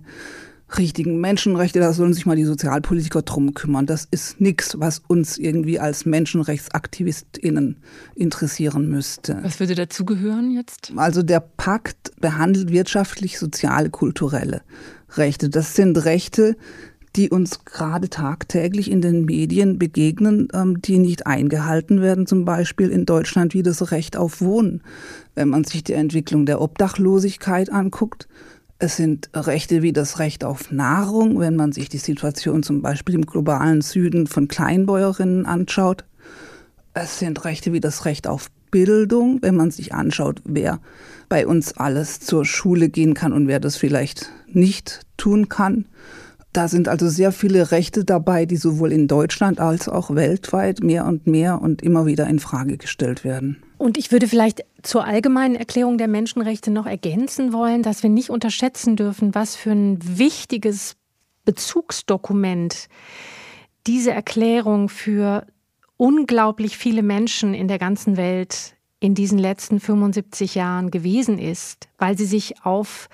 richtigen 0.77 1.19
Menschenrechte, 1.19 1.79
da 1.79 1.93
sollen 1.93 2.13
sich 2.13 2.25
mal 2.25 2.35
die 2.35 2.43
Sozialpolitiker 2.43 3.21
drum 3.23 3.53
kümmern. 3.53 3.85
Das 3.85 4.07
ist 4.09 4.39
nichts, 4.39 4.79
was 4.79 4.99
uns 5.07 5.37
irgendwie 5.37 5.79
als 5.79 6.05
MenschenrechtsaktivistInnen 6.05 7.77
interessieren 8.15 8.87
müsste. 8.89 9.39
Was 9.41 9.59
würde 9.59 9.75
dazugehören 9.75 10.51
jetzt? 10.51 10.93
Also 10.95 11.23
der 11.23 11.39
Pakt 11.39 12.11
behandelt 12.19 12.71
wirtschaftlich, 12.71 13.39
soziale, 13.39 13.89
kulturelle 13.89 14.61
Rechte. 15.15 15.49
Das 15.49 15.75
sind 15.75 15.97
Rechte, 16.05 16.55
die 17.15 17.29
uns 17.29 17.65
gerade 17.65 18.09
tagtäglich 18.09 18.91
in 18.91 19.01
den 19.01 19.25
Medien 19.25 19.79
begegnen, 19.79 20.47
ähm, 20.53 20.81
die 20.81 20.99
nicht 20.99 21.25
eingehalten 21.25 22.01
werden, 22.01 22.27
zum 22.27 22.45
Beispiel 22.45 22.89
in 22.89 23.05
Deutschland 23.05 23.53
wie 23.53 23.63
das 23.63 23.91
Recht 23.91 24.15
auf 24.15 24.41
Wohnen. 24.41 24.83
Wenn 25.33 25.49
man 25.49 25.63
sich 25.63 25.83
die 25.83 25.93
Entwicklung 25.93 26.45
der 26.45 26.61
Obdachlosigkeit 26.61 27.71
anguckt, 27.71 28.27
es 28.79 28.95
sind 28.95 29.29
Rechte 29.33 29.81
wie 29.81 29.91
das 29.91 30.19
Recht 30.19 30.45
auf 30.45 30.71
Nahrung, 30.71 31.39
wenn 31.39 31.57
man 31.57 31.73
sich 31.73 31.89
die 31.89 31.97
Situation 31.97 32.63
zum 32.63 32.81
Beispiel 32.81 33.15
im 33.15 33.25
globalen 33.25 33.81
Süden 33.81 34.25
von 34.25 34.47
Kleinbäuerinnen 34.47 35.45
anschaut. 35.45 36.05
Es 36.93 37.19
sind 37.19 37.43
Rechte 37.43 37.73
wie 37.73 37.81
das 37.81 38.05
Recht 38.05 38.25
auf 38.25 38.49
Bildung, 38.71 39.39
wenn 39.41 39.55
man 39.55 39.71
sich 39.71 39.93
anschaut, 39.93 40.41
wer 40.45 40.79
bei 41.27 41.45
uns 41.45 41.73
alles 41.73 42.21
zur 42.21 42.45
Schule 42.45 42.87
gehen 42.87 43.13
kann 43.15 43.33
und 43.33 43.47
wer 43.47 43.59
das 43.59 43.75
vielleicht 43.75 44.31
nicht 44.47 45.01
tun 45.17 45.49
kann. 45.49 45.85
Da 46.51 46.67
sind 46.67 46.87
also 46.87 47.09
sehr 47.09 47.31
viele 47.31 47.71
Rechte 47.71 48.03
dabei, 48.03 48.45
die 48.45 48.57
sowohl 48.57 48.91
in 48.91 49.07
Deutschland 49.07 49.59
als 49.59 49.87
auch 49.87 50.15
weltweit 50.15 50.81
mehr 50.81 51.05
und 51.05 51.27
mehr 51.27 51.61
und 51.61 51.83
immer 51.83 52.07
wieder 52.07 52.27
in 52.27 52.39
Frage 52.39 52.77
gestellt 52.77 53.23
werden. 53.23 53.61
Und 53.77 53.97
ich 53.97 54.11
würde 54.11 54.27
vielleicht 54.27 54.65
zur 54.81 55.05
allgemeinen 55.05 55.55
Erklärung 55.55 55.97
der 55.97 56.07
Menschenrechte 56.07 56.71
noch 56.71 56.87
ergänzen 56.87 57.53
wollen, 57.53 57.83
dass 57.83 58.01
wir 58.01 58.09
nicht 58.09 58.31
unterschätzen 58.31 58.95
dürfen, 58.95 59.35
was 59.35 59.55
für 59.55 59.71
ein 59.71 59.99
wichtiges 60.01 60.95
Bezugsdokument 61.45 62.87
diese 63.85 64.11
Erklärung 64.11 64.89
für 64.89 65.45
unglaublich 65.97 66.77
viele 66.77 67.03
Menschen 67.03 67.53
in 67.53 67.67
der 67.67 67.77
ganzen 67.77 68.17
Welt 68.17 68.75
in 68.99 69.15
diesen 69.15 69.37
letzten 69.37 69.79
75 69.79 70.55
Jahren 70.55 70.91
gewesen 70.91 71.39
ist, 71.39 71.87
weil 71.97 72.17
sie 72.17 72.25
sich 72.25 72.65
auf 72.65 73.07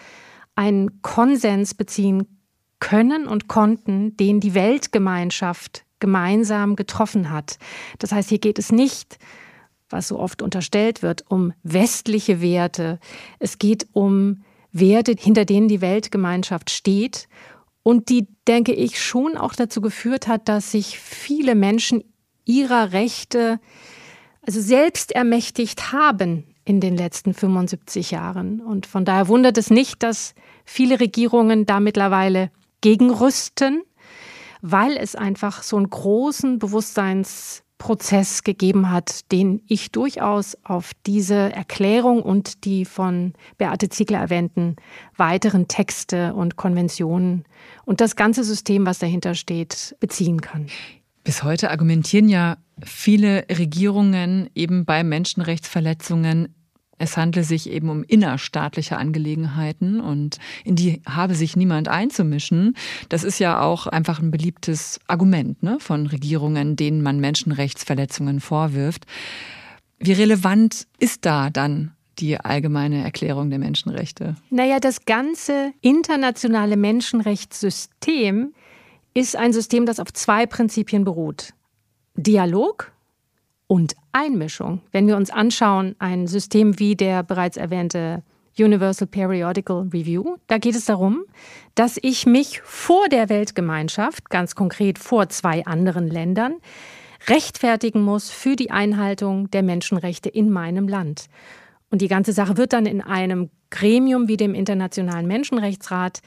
einen 0.55 1.01
Konsens 1.01 1.73
beziehen 1.73 2.35
können 2.79 3.27
und 3.27 3.47
konnten, 3.47 4.15
den 4.17 4.39
die 4.39 4.53
Weltgemeinschaft 4.53 5.85
gemeinsam 5.99 6.75
getroffen 6.75 7.31
hat. 7.31 7.57
Das 7.99 8.11
heißt, 8.11 8.29
hier 8.29 8.39
geht 8.39 8.59
es 8.59 8.71
nicht 8.71 9.17
was 9.89 10.07
so 10.07 10.19
oft 10.19 10.41
unterstellt 10.41 11.01
wird, 11.01 11.23
um 11.29 11.53
westliche 11.63 12.41
Werte. 12.41 12.99
Es 13.39 13.57
geht 13.57 13.87
um 13.93 14.43
Werte, 14.71 15.15
hinter 15.17 15.45
denen 15.45 15.67
die 15.67 15.81
Weltgemeinschaft 15.81 16.69
steht 16.69 17.27
und 17.83 18.09
die, 18.09 18.27
denke 18.47 18.73
ich, 18.73 19.01
schon 19.01 19.37
auch 19.37 19.53
dazu 19.53 19.81
geführt 19.81 20.27
hat, 20.27 20.49
dass 20.49 20.71
sich 20.71 20.99
viele 20.99 21.55
Menschen 21.55 22.03
ihrer 22.45 22.91
Rechte 22.91 23.59
also 24.45 24.59
selbst 24.59 25.11
ermächtigt 25.11 25.91
haben 25.91 26.43
in 26.65 26.79
den 26.81 26.97
letzten 26.97 27.33
75 27.33 28.11
Jahren. 28.11 28.59
Und 28.59 28.85
von 28.85 29.05
daher 29.05 29.27
wundert 29.27 29.57
es 29.57 29.69
nicht, 29.69 30.03
dass 30.03 30.35
viele 30.65 30.99
Regierungen 30.99 31.65
da 31.65 31.79
mittlerweile 31.79 32.51
gegenrüsten, 32.85 33.81
weil 34.61 34.95
es 34.95 35.15
einfach 35.15 35.63
so 35.63 35.75
einen 35.75 35.89
großen 35.89 36.59
Bewusstseins 36.59 37.63
Prozess 37.79 38.43
gegeben 38.43 38.91
hat, 38.91 39.31
den 39.31 39.63
ich 39.67 39.91
durchaus 39.91 40.55
auf 40.63 40.91
diese 41.07 41.51
Erklärung 41.51 42.21
und 42.21 42.63
die 42.63 42.85
von 42.85 43.33
Beate 43.57 43.89
Ziegler 43.89 44.19
erwähnten 44.19 44.75
weiteren 45.17 45.67
Texte 45.67 46.35
und 46.35 46.57
Konventionen 46.57 47.45
und 47.85 48.01
das 48.01 48.15
ganze 48.15 48.43
System, 48.43 48.85
was 48.85 48.99
dahinter 48.99 49.33
steht, 49.33 49.95
beziehen 49.99 50.41
kann. 50.41 50.67
Bis 51.23 51.41
heute 51.41 51.71
argumentieren 51.71 52.29
ja 52.29 52.57
viele 52.83 53.45
Regierungen 53.49 54.47
eben 54.53 54.85
bei 54.85 55.03
Menschenrechtsverletzungen 55.03 56.53
es 56.97 57.17
handle 57.17 57.43
sich 57.43 57.69
eben 57.69 57.89
um 57.89 58.03
innerstaatliche 58.03 58.97
Angelegenheiten 58.97 59.99
und 59.99 60.37
in 60.63 60.75
die 60.75 61.01
habe 61.07 61.35
sich 61.35 61.55
niemand 61.57 61.87
einzumischen. 61.87 62.75
Das 63.09 63.23
ist 63.23 63.39
ja 63.39 63.61
auch 63.61 63.87
einfach 63.87 64.19
ein 64.19 64.31
beliebtes 64.31 64.99
Argument 65.07 65.61
ne, 65.61 65.77
von 65.79 66.07
Regierungen, 66.07 66.75
denen 66.75 67.01
man 67.01 67.19
Menschenrechtsverletzungen 67.19 68.39
vorwirft. 68.39 69.05
Wie 69.99 70.13
relevant 70.13 70.87
ist 70.99 71.25
da 71.25 71.49
dann 71.49 71.91
die 72.19 72.39
allgemeine 72.39 73.03
Erklärung 73.03 73.49
der 73.49 73.59
Menschenrechte? 73.59 74.35
Naja, 74.49 74.79
das 74.79 75.05
ganze 75.05 75.73
internationale 75.81 76.77
Menschenrechtssystem 76.77 78.53
ist 79.13 79.35
ein 79.35 79.51
System, 79.53 79.85
das 79.85 79.99
auf 79.99 80.13
zwei 80.13 80.45
Prinzipien 80.45 81.03
beruht. 81.03 81.53
Dialog 82.15 82.93
und 83.67 83.95
Einmischung. 84.11 84.81
Wenn 84.91 85.07
wir 85.07 85.17
uns 85.17 85.29
anschauen, 85.29 85.95
ein 85.99 86.27
System 86.27 86.79
wie 86.79 86.95
der 86.95 87.23
bereits 87.23 87.57
erwähnte 87.57 88.23
Universal 88.57 89.07
Periodical 89.07 89.89
Review, 89.93 90.37
da 90.47 90.57
geht 90.57 90.75
es 90.75 90.85
darum, 90.85 91.25
dass 91.73 91.97
ich 92.01 92.25
mich 92.25 92.61
vor 92.61 93.09
der 93.09 93.29
Weltgemeinschaft, 93.29 94.29
ganz 94.29 94.55
konkret 94.55 94.97
vor 94.97 95.29
zwei 95.29 95.65
anderen 95.65 96.07
Ländern, 96.07 96.55
rechtfertigen 97.27 98.01
muss 98.01 98.29
für 98.29 98.55
die 98.55 98.71
Einhaltung 98.71 99.49
der 99.51 99.63
Menschenrechte 99.63 100.29
in 100.29 100.51
meinem 100.51 100.87
Land. 100.87 101.25
Und 101.89 102.01
die 102.01 102.07
ganze 102.07 102.33
Sache 102.33 102.57
wird 102.57 102.73
dann 102.73 102.85
in 102.85 103.01
einem 103.01 103.49
Gremium 103.71 104.27
wie 104.27 104.37
dem 104.37 104.53
Internationalen 104.53 105.27
Menschenrechtsrat 105.27 106.21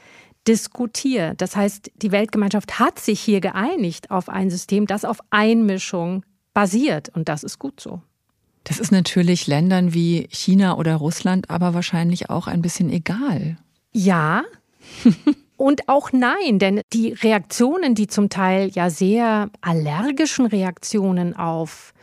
diskutiert. 0.47 1.41
Das 1.41 1.55
heißt, 1.55 1.91
die 1.95 2.11
Weltgemeinschaft 2.11 2.79
hat 2.79 2.99
sich 2.99 3.19
hier 3.19 3.41
geeinigt 3.41 4.11
auf 4.11 4.29
ein 4.29 4.49
System, 4.49 4.87
das 4.87 5.05
auf 5.05 5.19
Einmischung 5.29 6.23
basiert. 6.59 7.07
Und 7.07 7.29
das 7.29 7.43
ist 7.43 7.57
gut 7.57 7.79
so. 7.79 8.01
Das 8.65 8.79
ist 8.79 8.91
natürlich 8.91 9.47
Ländern 9.47 9.93
wie 9.93 10.27
China 10.29 10.77
oder 10.77 10.95
Russland 10.95 11.49
aber 11.49 11.73
wahrscheinlich 11.73 12.29
auch 12.29 12.47
ein 12.47 12.61
bisschen 12.61 12.89
egal. 12.89 13.57
Ja. 13.93 14.43
Und 15.55 15.87
auch 15.87 16.11
nein, 16.11 16.59
denn 16.59 16.81
die 16.91 17.13
Reaktionen, 17.13 17.95
die 17.95 18.07
zum 18.07 18.29
Teil 18.29 18.69
ja 18.73 18.89
sehr 18.89 19.49
allergischen 19.61 20.45
Reaktionen 20.45 21.33
auf 21.33 21.93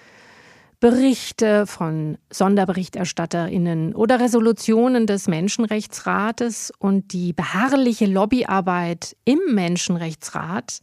Berichte 0.81 1.67
von 1.67 2.17
Sonderberichterstatterinnen 2.31 3.95
oder 3.95 4.21
Resolutionen 4.21 5.07
des 5.07 5.27
Menschenrechtsrates 5.27 6.73
und 6.79 7.13
die 7.13 7.33
beharrliche 7.35 8.07
Lobbyarbeit 8.07 9.17
im 9.25 9.41
Menschenrechtsrat 9.51 10.81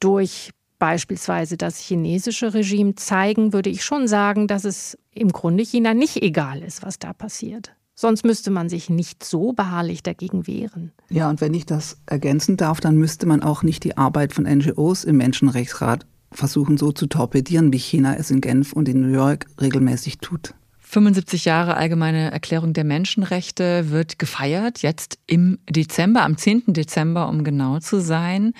durch 0.00 0.50
beispielsweise 0.82 1.56
das 1.56 1.78
chinesische 1.78 2.54
Regime 2.54 2.96
zeigen, 2.96 3.52
würde 3.52 3.70
ich 3.70 3.84
schon 3.84 4.08
sagen, 4.08 4.48
dass 4.48 4.64
es 4.64 4.98
im 5.14 5.28
Grunde 5.28 5.62
China 5.62 5.94
nicht 5.94 6.20
egal 6.20 6.60
ist, 6.60 6.82
was 6.82 6.98
da 6.98 7.12
passiert. 7.12 7.70
Sonst 7.94 8.24
müsste 8.24 8.50
man 8.50 8.68
sich 8.68 8.90
nicht 8.90 9.22
so 9.22 9.52
beharrlich 9.52 10.02
dagegen 10.02 10.48
wehren. 10.48 10.90
Ja, 11.08 11.30
und 11.30 11.40
wenn 11.40 11.54
ich 11.54 11.66
das 11.66 11.98
ergänzen 12.06 12.56
darf, 12.56 12.80
dann 12.80 12.96
müsste 12.96 13.26
man 13.26 13.44
auch 13.44 13.62
nicht 13.62 13.84
die 13.84 13.96
Arbeit 13.96 14.32
von 14.32 14.42
NGOs 14.42 15.04
im 15.04 15.18
Menschenrechtsrat 15.18 16.04
versuchen 16.32 16.76
so 16.76 16.90
zu 16.90 17.06
torpedieren, 17.06 17.72
wie 17.72 17.78
China 17.78 18.16
es 18.16 18.32
in 18.32 18.40
Genf 18.40 18.72
und 18.72 18.88
in 18.88 19.02
New 19.02 19.14
York 19.14 19.46
regelmäßig 19.60 20.18
tut. 20.18 20.52
75 20.80 21.44
Jahre 21.44 21.76
Allgemeine 21.76 22.32
Erklärung 22.32 22.72
der 22.72 22.82
Menschenrechte 22.82 23.90
wird 23.90 24.18
gefeiert, 24.18 24.82
jetzt 24.82 25.20
im 25.28 25.60
Dezember, 25.70 26.22
am 26.22 26.36
10. 26.36 26.64
Dezember, 26.72 27.28
um 27.28 27.44
genau 27.44 27.78
zu 27.78 28.00
sein. 28.00 28.52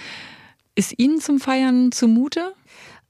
Ist 0.74 0.98
Ihnen 0.98 1.20
zum 1.20 1.38
Feiern 1.38 1.92
zumute? 1.92 2.54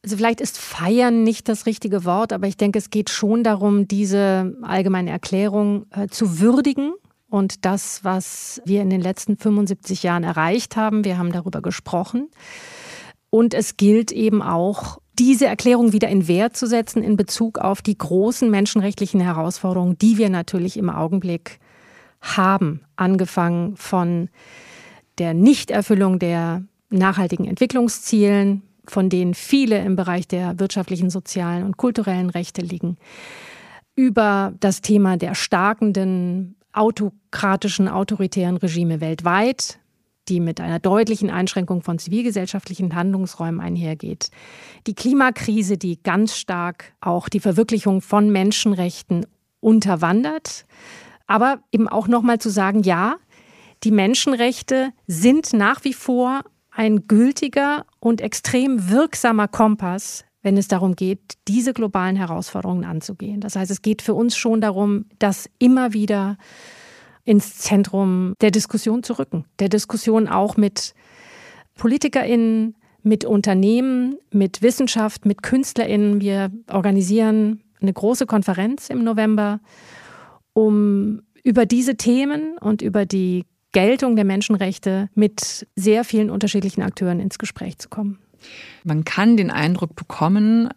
Also 0.05 0.17
vielleicht 0.17 0.41
ist 0.41 0.59
feiern 0.59 1.23
nicht 1.23 1.49
das 1.49 1.65
richtige 1.67 2.05
Wort, 2.05 2.33
aber 2.33 2.49
ich 2.49 2.57
denke, 2.57 2.79
es 2.79 2.91
geht 2.91 3.09
schon 3.09 3.45
darum, 3.45 3.87
diese 3.87 4.57
allgemeine 4.63 5.11
Erklärung 5.11 5.87
äh, 5.91 6.09
zu 6.09 6.41
würdigen 6.41 6.93
und 7.29 7.65
das, 7.65 8.03
was 8.03 8.61
wir 8.65 8.83
in 8.83 8.91
den 8.91 9.01
letzten 9.01 9.37
75 9.37 10.03
Jahren 10.03 10.25
erreicht 10.25 10.75
haben. 10.75 11.05
Wir 11.05 11.19
haben 11.19 11.31
darüber 11.31 11.63
gesprochen. 11.63 12.29
Und 13.31 13.55
es 13.55 13.77
gilt 13.77 14.11
eben 14.11 14.43
auch, 14.43 14.99
diese 15.19 15.47
Erklärung 15.47 15.93
wieder 15.93 16.09
in 16.09 16.27
Wert 16.27 16.57
zu 16.57 16.67
setzen 16.67 17.03
in 17.03 17.17
Bezug 17.17 17.59
auf 17.59 17.81
die 17.81 17.97
großen 17.97 18.51
menschenrechtlichen 18.51 19.21
Herausforderungen, 19.21 19.97
die 19.99 20.19
wir 20.19 20.31
natürlich 20.31 20.77
im 20.77 20.91
Augenblick 20.91 21.61
haben, 22.21 22.83
angefangen 22.97 23.77
von 23.77 24.31
der 25.19 25.33
Nichterfüllung 25.33 26.19
der 26.19 26.65
nachhaltigen 26.93 27.47
Entwicklungszielen, 27.47 28.63
von 28.87 29.09
denen 29.09 29.35
viele 29.35 29.79
im 29.79 29.97
Bereich 29.97 30.27
der 30.27 30.59
wirtschaftlichen, 30.59 31.11
sozialen 31.11 31.65
und 31.65 31.77
kulturellen 31.77 32.31
Rechte 32.31 32.63
liegen, 32.63 32.97
über 33.95 34.55
das 34.61 34.81
Thema 34.81 35.17
der 35.17 35.35
starkenden 35.35 36.57
autokratischen, 36.73 37.89
autoritären 37.89 38.57
Regime 38.57 39.01
weltweit, 39.01 39.79
die 40.29 40.41
mit 40.41 40.61
einer 40.61 40.79
deutlichen 40.79 41.31
Einschränkung 41.31 41.83
von 41.83 41.99
zivilgesellschaftlichen 41.99 42.95
Handlungsräumen 42.95 43.61
einhergeht. 43.61 44.31
Die 44.87 44.95
Klimakrise, 44.95 45.77
die 45.77 46.03
ganz 46.03 46.37
stark 46.37 46.95
auch 47.01 47.29
die 47.29 47.41
Verwirklichung 47.41 48.01
von 48.01 48.31
Menschenrechten 48.31 49.27
unterwandert. 49.61 50.65
Aber 51.27 51.61
eben 51.73 51.89
auch 51.89 52.09
nochmal 52.09 52.39
zu 52.39 52.51
sagen, 52.51 52.83
ja, 52.83 53.17
die 53.85 53.91
Menschenrechte 53.91 54.93
sind 55.07 55.53
nach 55.53 55.85
wie 55.85 55.93
vor 55.93 56.43
ein 56.73 57.07
gültiger 57.07 57.85
und 58.01 58.21
extrem 58.21 58.91
wirksamer 58.91 59.47
Kompass, 59.47 60.25
wenn 60.43 60.57
es 60.57 60.69
darum 60.69 60.97
geht, 60.97 61.21
diese 61.47 61.73
globalen 61.73 62.17
Herausforderungen 62.17 62.85
anzugehen. 62.85 63.41
Das 63.41 63.55
heißt, 63.55 63.71
es 63.71 63.83
geht 63.83 64.03
für 64.03 64.15
uns 64.15 64.37
schon 64.37 64.61
darum, 64.61 65.05
das 65.19 65.49
immer 65.59 65.93
wieder 65.93 66.37
ins 67.25 67.59
Zentrum 67.59 68.35
der 68.41 68.51
Diskussion 68.51 69.03
zu 69.03 69.19
rücken. 69.19 69.45
Der 69.61 69.69
Diskussion 69.69 70.27
auch 70.27 70.57
mit 70.57 70.95
PolitikerInnen, 71.77 72.75
mit 73.03 73.25
Unternehmen, 73.25 74.19
mit 74.33 74.63
Wissenschaft, 74.63 75.27
mit 75.27 75.43
KünstlerInnen. 75.43 76.21
Wir 76.21 76.51
organisieren 76.71 77.63
eine 77.81 77.93
große 77.93 78.27
Konferenz 78.27 78.89
im 78.89 79.05
November, 79.05 79.61
um 80.53 81.23
über 81.45 81.67
diese 81.67 81.97
Themen 81.97 82.57
und 82.59 82.83
über 82.83 83.07
die 83.07 83.45
Geltung 83.73 84.17
der 84.17 84.25
Menschenrechte 84.25 85.09
mit 85.15 85.67
sehr 85.77 86.05
vielen 86.05 86.31
unterschiedlichen 86.31 86.83
Akteuren 86.83 87.21
ins 87.21 87.39
Gespräch 87.39 87.79
zu 87.79 87.89
kommen. 87.89 88.19
Man 88.85 89.05
kann 89.05 89.37
den 89.37 89.51
Eindruck 89.51 89.97
bekommen, 89.97 90.69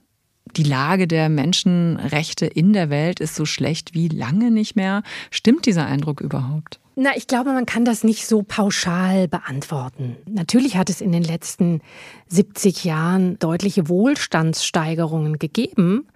die 0.55 0.63
Lage 0.63 1.08
der 1.08 1.27
Menschenrechte 1.27 2.45
in 2.45 2.71
der 2.71 2.89
Welt 2.89 3.19
ist 3.19 3.36
so 3.36 3.45
schlecht 3.45 3.93
wie 3.93 4.08
lange 4.08 4.51
nicht 4.51 4.75
mehr. 4.75 5.03
Stimmt 5.31 5.65
dieser 5.65 5.86
Eindruck 5.86 6.21
überhaupt? 6.21 6.79
Na, 6.95 7.10
ich 7.17 7.27
glaube, 7.27 7.51
man 7.51 7.65
kann 7.65 7.84
das 7.84 8.05
nicht 8.05 8.25
so 8.25 8.41
pauschal 8.41 9.27
beantworten. 9.27 10.15
Natürlich 10.29 10.77
hat 10.77 10.89
es 10.89 11.01
in 11.01 11.12
den 11.12 11.23
letzten 11.23 11.81
70 12.27 12.86
Jahren 12.86 13.38
deutliche 13.39 13.89
Wohlstandssteigerungen 13.89 15.38
gegeben. 15.38 16.08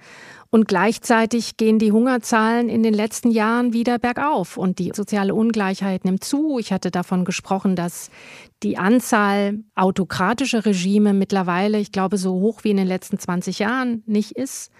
Und 0.51 0.67
gleichzeitig 0.67 1.57
gehen 1.57 1.77
die 1.77 1.91
Hungerzahlen 1.91 2.69
in 2.69 2.81
den 2.81 2.93
letzten 2.93 3.29
Jahren 3.29 3.71
wieder 3.71 3.99
bergauf 3.99 4.57
und 4.57 4.79
die 4.79 4.91
soziale 4.95 5.35
Ungleichheit 5.35 6.05
nimmt 6.05 6.23
zu. 6.23 6.57
Ich 6.57 6.73
hatte 6.73 6.89
davon 6.89 7.23
gesprochen, 7.23 7.75
dass 7.75 8.09
die 8.63 8.77
Anzahl 8.77 9.59
autokratischer 9.75 10.65
Regime 10.65 11.13
mittlerweile, 11.13 11.77
ich 11.77 11.91
glaube, 11.91 12.17
so 12.17 12.33
hoch 12.33 12.63
wie 12.63 12.71
in 12.71 12.77
den 12.77 12.87
letzten 12.87 13.19
20 13.19 13.59
Jahren 13.59 14.01
nicht 14.07 14.31
ist. 14.31 14.71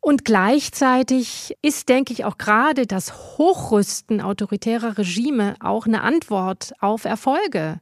Und 0.00 0.24
gleichzeitig 0.24 1.56
ist, 1.60 1.88
denke 1.88 2.12
ich, 2.12 2.24
auch 2.24 2.38
gerade 2.38 2.86
das 2.86 3.36
Hochrüsten 3.36 4.20
autoritärer 4.20 4.96
Regime 4.96 5.56
auch 5.58 5.86
eine 5.86 6.02
Antwort 6.02 6.72
auf 6.78 7.04
Erfolge 7.04 7.80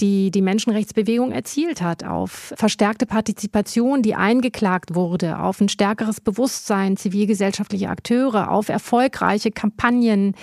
die 0.00 0.30
die 0.30 0.42
Menschenrechtsbewegung 0.42 1.32
erzielt 1.32 1.80
hat, 1.80 2.04
auf 2.04 2.52
verstärkte 2.56 3.06
Partizipation, 3.06 4.02
die 4.02 4.14
eingeklagt 4.14 4.94
wurde, 4.94 5.38
auf 5.38 5.60
ein 5.60 5.68
stärkeres 5.68 6.20
Bewusstsein 6.20 6.96
zivilgesellschaftlicher 6.96 7.90
Akteure, 7.90 8.50
auf 8.50 8.68
erfolgreiche 8.68 9.50
Kampagnen, 9.50 10.34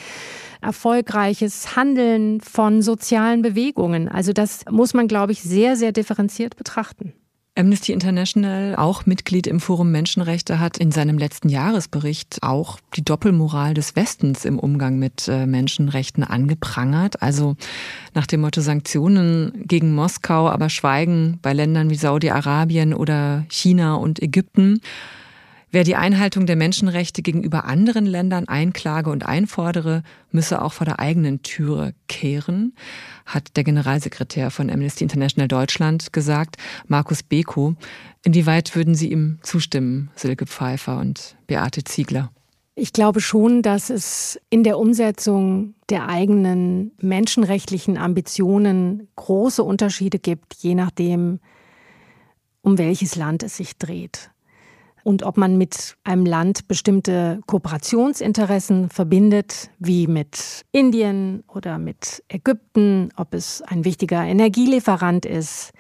erfolgreiches 0.62 1.76
Handeln 1.76 2.42
von 2.42 2.82
sozialen 2.82 3.42
Bewegungen. 3.42 4.08
Also 4.08 4.34
das 4.34 4.66
muss 4.70 4.94
man, 4.94 5.08
glaube 5.08 5.34
ich, 5.34 5.44
sehr, 5.44 5.76
sehr 5.76 5.92
differenziert 5.92 6.56
betrachten. 6.56 7.14
Amnesty 7.56 7.94
International, 7.94 8.76
auch 8.76 9.06
Mitglied 9.06 9.46
im 9.46 9.60
Forum 9.60 9.92
Menschenrechte, 9.92 10.60
hat 10.60 10.80
in 10.80 10.92
seinem 10.92 11.20
letzten 11.20 11.50
Jahresbericht 11.50 12.40
auch 12.42 12.80
die 12.96 13.06
Doppelmoral 13.06 13.76
des 13.76 13.96
Westens 13.96 14.44
im 14.44 14.58
Umgang 14.58 14.98
mit 14.98 15.28
äh, 15.28 15.46
Menschenrechten 15.46 16.24
angeprangert. 16.24 17.22
Also 17.22 17.56
nach 18.16 18.26
dem 18.26 18.42
Motto 18.42 18.62
Sanktionen 18.62 19.66
gegen 19.68 19.94
Moskau, 19.94 20.50
aber 20.50 20.70
Schweigen 20.70 21.38
bei 21.44 21.54
Ländern 21.54 21.92
wie 21.92 21.96
Saudi-Arabien 21.96 22.96
oder 22.96 23.46
China 23.50 23.96
und 23.96 24.20
Ägypten. 24.20 24.82
Wer 25.74 25.84
die 25.84 25.96
Einhaltung 25.96 26.46
der 26.46 26.56
Menschenrechte 26.56 27.24
gegenüber 27.24 27.66
anderen 27.66 28.06
Ländern 28.06 28.48
einklage 28.48 29.10
und 29.10 29.26
einfordere, 29.26 30.04
müsse 30.30 30.62
auch 30.62 30.72
vor 30.72 30.86
der 30.86 31.00
eigenen 31.00 31.42
Türe 31.42 31.96
kehren, 32.08 32.76
hat 33.26 33.58
der 33.58 33.64
Generalsekretär 33.64 34.52
von 34.52 34.70
Amnesty 34.70 35.04
International 35.04 35.48
Deutschland 35.48 36.14
gesagt, 36.14 36.58
Markus 36.86 37.24
Beko. 37.24 37.74
Inwieweit 38.24 38.76
würden 38.76 38.94
Sie 38.94 39.12
ihm 39.12 39.40
zustimmen, 39.42 40.12
Silke 40.16 40.46
Pfeiffer 40.46 41.00
und 41.00 41.36
Beate 41.48 41.84
Ziegler? 41.84 42.32
Ich 42.76 42.94
glaube 42.94 43.20
schon, 43.20 43.64
dass 43.64 43.90
es 43.90 44.40
in 44.52 44.64
der 44.64 44.78
Umsetzung 44.78 45.74
der 45.90 46.08
eigenen 46.08 46.92
menschenrechtlichen 47.02 47.98
Ambitionen 47.98 49.08
große 49.16 49.64
Unterschiede 49.64 50.20
gibt, 50.20 50.54
je 50.54 50.76
nachdem, 50.76 51.40
um 52.62 52.78
welches 52.78 53.16
Land 53.16 53.42
es 53.42 53.58
sich 53.58 53.76
dreht 53.80 54.30
und 55.04 55.24
ob 55.24 55.38
man 55.38 55.58
mit 55.58 55.96
einem 56.04 56.26
Land 56.26 56.68
bestimmte 56.68 57.40
Kooperationsinteressen 57.46 58.90
verbindet, 58.90 59.70
wie 59.80 60.08
mit 60.08 60.66
Indien 60.72 61.44
oder 61.48 61.78
mit 61.78 62.24
Ägypten, 62.30 63.10
ob 63.16 63.34
es 63.34 63.62
ein 63.62 63.86
wichtiger 63.86 64.24
Energielieferant 64.24 65.26
ist, 65.26 65.72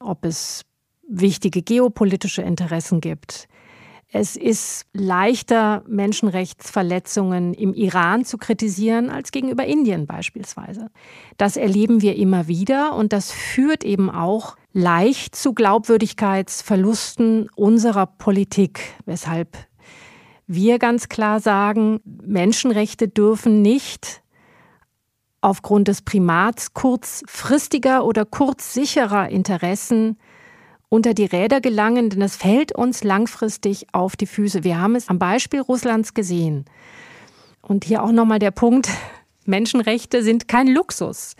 ob 0.00 0.24
es 0.24 0.62
wichtige 1.08 1.62
geopolitische 1.62 2.42
Interessen 2.42 3.00
gibt. 3.00 3.48
Es 4.12 4.36
ist 4.36 4.86
leichter, 4.92 5.82
Menschenrechtsverletzungen 5.88 7.54
im 7.54 7.74
Iran 7.74 8.24
zu 8.24 8.38
kritisieren 8.38 9.10
als 9.10 9.32
gegenüber 9.32 9.64
Indien 9.64 10.06
beispielsweise. 10.06 10.90
Das 11.38 11.56
erleben 11.56 12.02
wir 12.02 12.16
immer 12.16 12.46
wieder 12.46 12.94
und 12.94 13.12
das 13.12 13.32
führt 13.32 13.84
eben 13.84 14.08
auch 14.08 14.56
leicht 14.72 15.34
zu 15.34 15.54
Glaubwürdigkeitsverlusten 15.54 17.50
unserer 17.56 18.06
Politik, 18.06 18.80
weshalb 19.06 19.56
wir 20.46 20.78
ganz 20.78 21.08
klar 21.08 21.40
sagen, 21.40 22.00
Menschenrechte 22.04 23.08
dürfen 23.08 23.62
nicht 23.62 24.22
aufgrund 25.40 25.88
des 25.88 26.02
Primats 26.02 26.74
kurzfristiger 26.74 28.04
oder 28.04 28.24
kurzsicherer 28.24 29.28
Interessen 29.28 30.18
unter 30.88 31.14
die 31.14 31.24
Räder 31.24 31.60
gelangen, 31.60 32.10
denn 32.10 32.22
es 32.22 32.36
fällt 32.36 32.72
uns 32.72 33.02
langfristig 33.02 33.86
auf 33.92 34.16
die 34.16 34.26
Füße. 34.26 34.64
Wir 34.64 34.80
haben 34.80 34.94
es 34.94 35.08
am 35.08 35.18
Beispiel 35.18 35.60
Russlands 35.60 36.14
gesehen. 36.14 36.64
Und 37.62 37.84
hier 37.84 38.02
auch 38.02 38.12
nochmal 38.12 38.38
der 38.38 38.52
Punkt, 38.52 38.88
Menschenrechte 39.44 40.22
sind 40.22 40.48
kein 40.48 40.68
Luxus. 40.68 41.34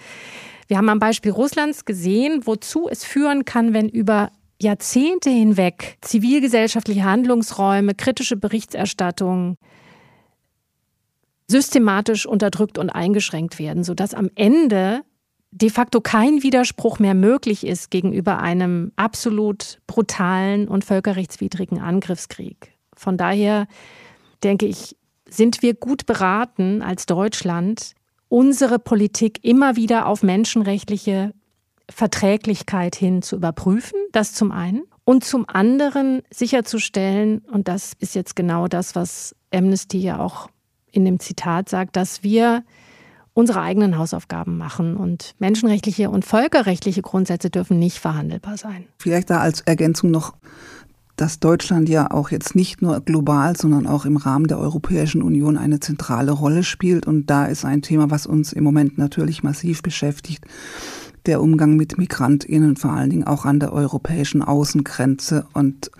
Wir 0.68 0.78
haben 0.78 0.88
am 0.88 0.98
Beispiel 0.98 1.30
Russlands 1.30 1.84
gesehen, 1.84 2.42
wozu 2.44 2.88
es 2.88 3.04
führen 3.04 3.44
kann, 3.44 3.72
wenn 3.72 3.88
über 3.88 4.30
Jahrzehnte 4.60 5.30
hinweg 5.30 5.98
zivilgesellschaftliche 6.00 7.04
Handlungsräume, 7.04 7.94
kritische 7.94 8.36
Berichterstattung 8.36 9.58
systematisch 11.48 12.26
unterdrückt 12.26 12.78
und 12.78 12.90
eingeschränkt 12.90 13.58
werden, 13.58 13.84
sodass 13.84 14.14
am 14.14 14.30
Ende 14.34 15.02
de 15.62 15.70
facto 15.70 16.02
kein 16.02 16.42
Widerspruch 16.42 16.98
mehr 16.98 17.14
möglich 17.14 17.66
ist 17.66 17.90
gegenüber 17.90 18.40
einem 18.40 18.92
absolut 18.96 19.80
brutalen 19.86 20.68
und 20.68 20.84
völkerrechtswidrigen 20.84 21.80
Angriffskrieg. 21.80 22.72
Von 22.94 23.16
daher 23.16 23.66
denke 24.42 24.66
ich, 24.66 24.96
sind 25.28 25.62
wir 25.62 25.72
gut 25.72 26.04
beraten 26.04 26.82
als 26.82 27.06
Deutschland, 27.06 27.94
unsere 28.28 28.78
Politik 28.78 29.44
immer 29.44 29.76
wieder 29.76 30.06
auf 30.06 30.22
menschenrechtliche 30.22 31.32
Verträglichkeit 31.88 32.94
hin 32.94 33.22
zu 33.22 33.36
überprüfen, 33.36 33.98
das 34.12 34.34
zum 34.34 34.52
einen. 34.52 34.82
Und 35.04 35.24
zum 35.24 35.48
anderen 35.48 36.22
sicherzustellen, 36.30 37.38
und 37.50 37.68
das 37.68 37.92
ist 37.98 38.14
jetzt 38.14 38.36
genau 38.36 38.66
das, 38.66 38.94
was 38.94 39.34
Amnesty 39.54 39.98
ja 39.98 40.18
auch 40.18 40.50
in 40.90 41.04
dem 41.04 41.20
Zitat 41.20 41.68
sagt, 41.68 41.96
dass 41.96 42.22
wir 42.22 42.64
unsere 43.36 43.60
eigenen 43.60 43.98
Hausaufgaben 43.98 44.56
machen 44.56 44.96
und 44.96 45.34
menschenrechtliche 45.38 46.08
und 46.08 46.24
völkerrechtliche 46.24 47.02
Grundsätze 47.02 47.50
dürfen 47.50 47.78
nicht 47.78 47.98
verhandelbar 47.98 48.56
sein. 48.56 48.86
Vielleicht 48.98 49.28
da 49.28 49.40
als 49.40 49.60
Ergänzung 49.60 50.10
noch, 50.10 50.32
dass 51.16 51.38
Deutschland 51.38 51.90
ja 51.90 52.10
auch 52.10 52.30
jetzt 52.30 52.56
nicht 52.56 52.80
nur 52.80 52.98
global, 53.02 53.54
sondern 53.54 53.86
auch 53.86 54.06
im 54.06 54.16
Rahmen 54.16 54.46
der 54.46 54.58
Europäischen 54.58 55.20
Union 55.20 55.58
eine 55.58 55.80
zentrale 55.80 56.32
Rolle 56.32 56.64
spielt. 56.64 57.06
Und 57.06 57.26
da 57.26 57.44
ist 57.44 57.66
ein 57.66 57.82
Thema, 57.82 58.10
was 58.10 58.26
uns 58.26 58.54
im 58.54 58.64
Moment 58.64 58.96
natürlich 58.96 59.42
massiv 59.42 59.82
beschäftigt, 59.82 60.46
der 61.26 61.42
Umgang 61.42 61.76
mit 61.76 61.98
Migrantinnen, 61.98 62.76
vor 62.76 62.92
allen 62.92 63.10
Dingen 63.10 63.24
auch 63.24 63.44
an 63.44 63.60
der 63.60 63.74
europäischen 63.74 64.40
Außengrenze 64.40 65.46
und 65.52 65.90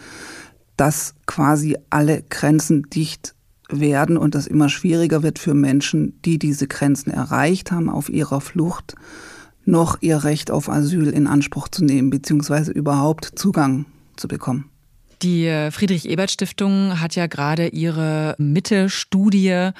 dass 0.79 1.14
quasi 1.27 1.77
alle 1.90 2.22
Grenzen 2.31 2.85
dicht 2.88 3.35
werden 3.68 4.16
und 4.16 4.35
das 4.35 4.46
immer 4.46 4.68
schwieriger 4.68 5.22
wird 5.22 5.38
für 5.38 5.55
Menschen, 5.55 6.20
die 6.24 6.38
diese 6.38 6.66
Grenzen 6.66 7.11
erreicht 7.11 7.72
haben 7.72 7.88
auf 7.88 8.09
ihrer 8.09 8.40
Flucht, 8.40 8.94
noch 9.64 9.98
ihr 10.00 10.24
Recht 10.24 10.50
auf 10.50 10.68
Asyl 10.68 11.09
in 11.09 11.26
Anspruch 11.26 11.68
zu 11.68 11.85
nehmen, 11.85 12.11
beziehungsweise 12.11 12.72
überhaupt 12.72 13.33
Zugang 13.37 13.87
zu 14.16 14.29
bekommen. 14.29 14.70
Die 15.22 15.68
Friedrich-Ebert-Stiftung 15.70 17.00
hat 17.00 17.16
ja 17.16 17.26
gerade 17.26 17.68
ihre 17.68 18.35
Mitte-Studie 18.38 19.70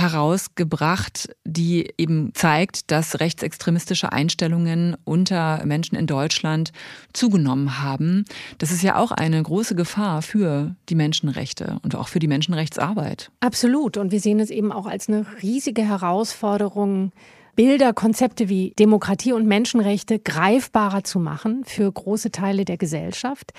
herausgebracht, 0.00 1.28
die 1.44 1.92
eben 1.98 2.32
zeigt, 2.34 2.90
dass 2.90 3.20
rechtsextremistische 3.20 4.12
Einstellungen 4.12 4.96
unter 5.04 5.64
Menschen 5.64 5.96
in 5.96 6.06
Deutschland 6.06 6.72
zugenommen 7.12 7.82
haben. 7.82 8.24
Das 8.58 8.70
ist 8.70 8.82
ja 8.82 8.96
auch 8.96 9.10
eine 9.10 9.42
große 9.42 9.74
Gefahr 9.74 10.22
für 10.22 10.74
die 10.88 10.94
Menschenrechte 10.94 11.78
und 11.82 11.94
auch 11.94 12.08
für 12.08 12.18
die 12.18 12.28
Menschenrechtsarbeit. 12.28 13.30
Absolut. 13.40 13.96
Und 13.96 14.12
wir 14.12 14.20
sehen 14.20 14.40
es 14.40 14.50
eben 14.50 14.72
auch 14.72 14.86
als 14.86 15.08
eine 15.08 15.26
riesige 15.42 15.82
Herausforderung, 15.82 17.12
Bilder, 17.58 17.92
Konzepte 17.92 18.48
wie 18.48 18.72
Demokratie 18.78 19.32
und 19.32 19.46
Menschenrechte 19.46 20.20
greifbarer 20.20 21.02
zu 21.02 21.18
machen 21.18 21.64
für 21.64 21.90
große 21.90 22.30
Teile 22.30 22.64
der 22.64 22.76
Gesellschaft. 22.76 23.52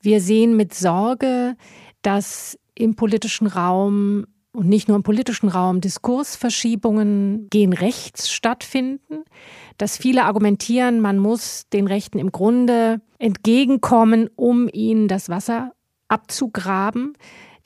Wir 0.00 0.20
sehen 0.20 0.56
mit 0.56 0.74
Sorge, 0.74 1.54
dass 2.02 2.58
im 2.74 2.96
politischen 2.96 3.46
Raum 3.46 4.26
und 4.54 4.68
nicht 4.68 4.86
nur 4.86 4.96
im 4.96 5.02
politischen 5.02 5.48
Raum 5.48 5.80
Diskursverschiebungen 5.80 7.48
gehen 7.50 7.72
rechts 7.72 8.30
stattfinden, 8.30 9.24
dass 9.78 9.96
viele 9.96 10.24
argumentieren, 10.24 11.00
man 11.00 11.18
muss 11.18 11.68
den 11.72 11.88
Rechten 11.88 12.20
im 12.20 12.30
Grunde 12.30 13.00
entgegenkommen, 13.18 14.30
um 14.36 14.68
ihnen 14.72 15.08
das 15.08 15.28
Wasser 15.28 15.72
abzugraben. 16.06 17.14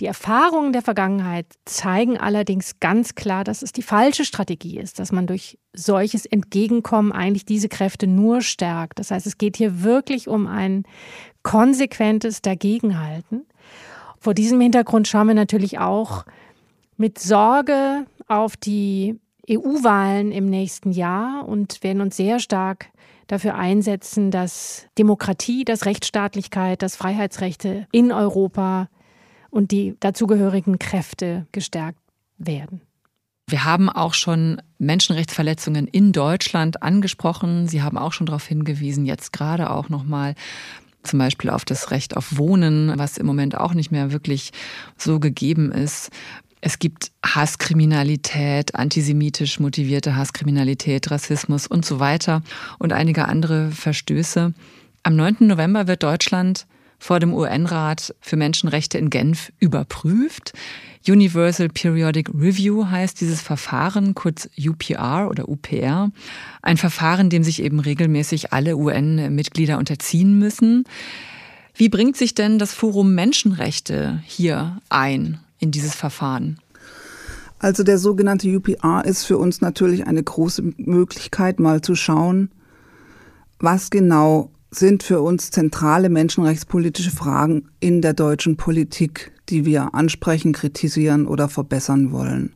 Die 0.01 0.07
Erfahrungen 0.07 0.73
der 0.73 0.81
Vergangenheit 0.81 1.47
zeigen 1.67 2.17
allerdings 2.17 2.81
ganz 2.81 3.15
klar, 3.15 3.45
dass 3.45 3.63
es 3.63 3.73
die 3.73 3.83
falsche 3.83 4.25
Strategie 4.25 4.79
ist, 4.79 4.99
dass 4.99 5.13
man 5.13 5.27
durch 5.27 5.59
solches 5.75 6.25
Entgegenkommen 6.25 7.13
eigentlich 7.13 7.45
diese 7.45 7.69
Kräfte 7.69 8.07
nur 8.07 8.41
stärkt. 8.41 8.99
Das 8.99 9.11
heißt, 9.11 9.27
es 9.27 9.37
geht 9.37 9.59
hier 9.59 9.83
wirklich 9.83 10.27
um 10.27 10.47
ein 10.47 10.85
konsequentes 11.43 12.41
Dagegenhalten. 12.41 13.45
Vor 14.21 14.33
diesem 14.35 14.61
Hintergrund 14.61 15.07
schauen 15.07 15.27
wir 15.27 15.35
natürlich 15.35 15.79
auch 15.79 16.25
mit 16.99 17.19
Sorge 17.19 18.07
auf 18.27 18.57
die 18.57 19.19
EU-Wahlen 19.49 20.31
im 20.31 20.51
nächsten 20.51 20.91
Jahr 20.91 21.49
und 21.49 21.83
werden 21.83 22.03
uns 22.03 22.17
sehr 22.17 22.39
stark 22.39 22.91
dafür 23.29 23.55
einsetzen, 23.55 24.31
dass 24.31 24.87
Demokratie, 24.99 25.65
dass 25.65 25.87
Rechtsstaatlichkeit, 25.87 26.83
dass 26.83 26.97
Freiheitsrechte 26.97 27.87
in 27.93 28.13
Europa 28.13 28.89
und 29.51 29.71
die 29.71 29.97
dazugehörigen 30.01 30.79
Kräfte 30.79 31.47
gestärkt 31.53 32.01
werden. 32.37 32.83
Wir 33.49 33.65
haben 33.65 33.89
auch 33.89 34.13
schon 34.13 34.61
Menschenrechtsverletzungen 34.79 35.87
in 35.87 36.13
Deutschland 36.13 36.83
angesprochen. 36.83 37.67
Sie 37.67 37.83
haben 37.83 37.97
auch 37.97 38.13
schon 38.13 38.27
darauf 38.27 38.47
hingewiesen, 38.47 39.07
jetzt 39.07 39.33
gerade 39.33 39.71
auch 39.71 39.89
nochmal 39.89 40.35
zum 41.03 41.19
Beispiel 41.19 41.49
auf 41.49 41.65
das 41.65 41.91
Recht 41.91 42.17
auf 42.17 42.37
Wohnen, 42.37 42.93
was 42.97 43.17
im 43.17 43.25
Moment 43.25 43.57
auch 43.57 43.73
nicht 43.73 43.91
mehr 43.91 44.13
wirklich 44.13 44.51
so 44.99 45.21
gegeben 45.21 45.73
ist. 45.73 46.11
Es 46.61 46.79
gibt 46.79 47.13
Hasskriminalität, 47.25 48.75
antisemitisch 48.75 49.61
motivierte 49.61 50.17
Hasskriminalität, 50.17 51.11
Rassismus 51.11 51.67
und 51.67 51.85
so 51.85 52.01
weiter 52.01 52.43
und 52.79 52.93
einige 52.93 53.27
andere 53.27 53.71
Verstöße. 53.71 54.55
Am 55.03 55.17
9. 55.17 55.37
November 55.41 55.87
wird 55.87 56.03
Deutschland 56.03 56.67
vor 56.99 57.21
dem 57.21 57.33
UN-Rat 57.33 58.15
für 58.21 58.37
Menschenrechte 58.37 58.99
in 58.99 59.09
Genf 59.09 59.53
überprüft. 59.61 60.53
Universal 61.07 61.69
Periodic 61.69 62.29
Review 62.31 62.87
heißt 62.87 63.21
dieses 63.21 63.41
Verfahren, 63.41 64.15
kurz 64.15 64.49
UPR 64.59 65.29
oder 65.31 65.49
UPR. 65.49 66.11
Ein 66.61 66.77
Verfahren, 66.77 67.31
dem 67.31 67.45
sich 67.45 67.63
eben 67.63 67.79
regelmäßig 67.79 68.53
alle 68.53 68.77
UN-Mitglieder 68.77 69.79
unterziehen 69.79 70.39
müssen. 70.39 70.85
Wie 71.75 71.89
bringt 71.89 72.17
sich 72.17 72.35
denn 72.35 72.59
das 72.59 72.75
Forum 72.75 73.15
Menschenrechte 73.15 74.21
hier 74.27 74.81
ein? 74.89 75.39
In 75.59 75.71
dieses 75.71 75.95
Verfahren? 75.95 76.59
Also 77.59 77.83
der 77.83 77.99
sogenannte 77.99 78.49
UPR 78.57 79.05
ist 79.05 79.25
für 79.25 79.39
uns 79.39 79.61
natürlich 79.61 80.07
eine 80.07 80.23
große 80.23 80.63
Möglichkeit, 80.77 81.59
mal 81.59 81.81
zu 81.81 81.95
schauen, 81.95 82.51
was 83.59 83.91
genau 83.91 84.51
sind 84.71 85.03
für 85.03 85.21
uns 85.23 85.51
zentrale 85.51 86.09
menschenrechtspolitische 86.09 87.11
Fragen 87.11 87.69
in 87.81 88.03
der 88.03 88.13
deutschen 88.13 88.57
Politik, 88.57 89.33
die 89.49 89.65
wir 89.65 89.95
ansprechen, 89.95 90.53
kritisieren 90.53 91.27
oder 91.27 91.49
verbessern 91.49 92.13
wollen. 92.13 92.55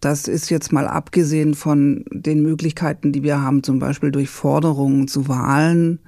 Das 0.00 0.28
ist 0.28 0.50
jetzt 0.50 0.72
mal 0.72 0.86
abgesehen 0.86 1.54
von 1.54 2.04
den 2.10 2.42
Möglichkeiten, 2.42 3.12
die 3.12 3.22
wir 3.22 3.40
haben, 3.40 3.62
zum 3.62 3.78
Beispiel 3.78 4.10
durch 4.10 4.28
Forderungen 4.28 5.08
zu 5.08 5.28
Wahlen, 5.28 5.98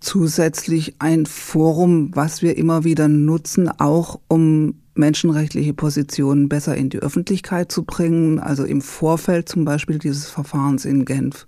zusätzlich 0.00 0.96
ein 0.98 1.26
Forum, 1.26 2.10
was 2.14 2.42
wir 2.42 2.56
immer 2.56 2.84
wieder 2.84 3.08
nutzen, 3.08 3.68
auch 3.68 4.18
um 4.28 4.81
menschenrechtliche 4.94 5.74
Positionen 5.74 6.48
besser 6.48 6.76
in 6.76 6.90
die 6.90 6.98
Öffentlichkeit 6.98 7.72
zu 7.72 7.84
bringen, 7.84 8.38
also 8.38 8.64
im 8.64 8.82
Vorfeld 8.82 9.48
zum 9.48 9.64
Beispiel 9.64 9.98
dieses 9.98 10.28
Verfahrens 10.28 10.84
in 10.84 11.04
Genf 11.04 11.46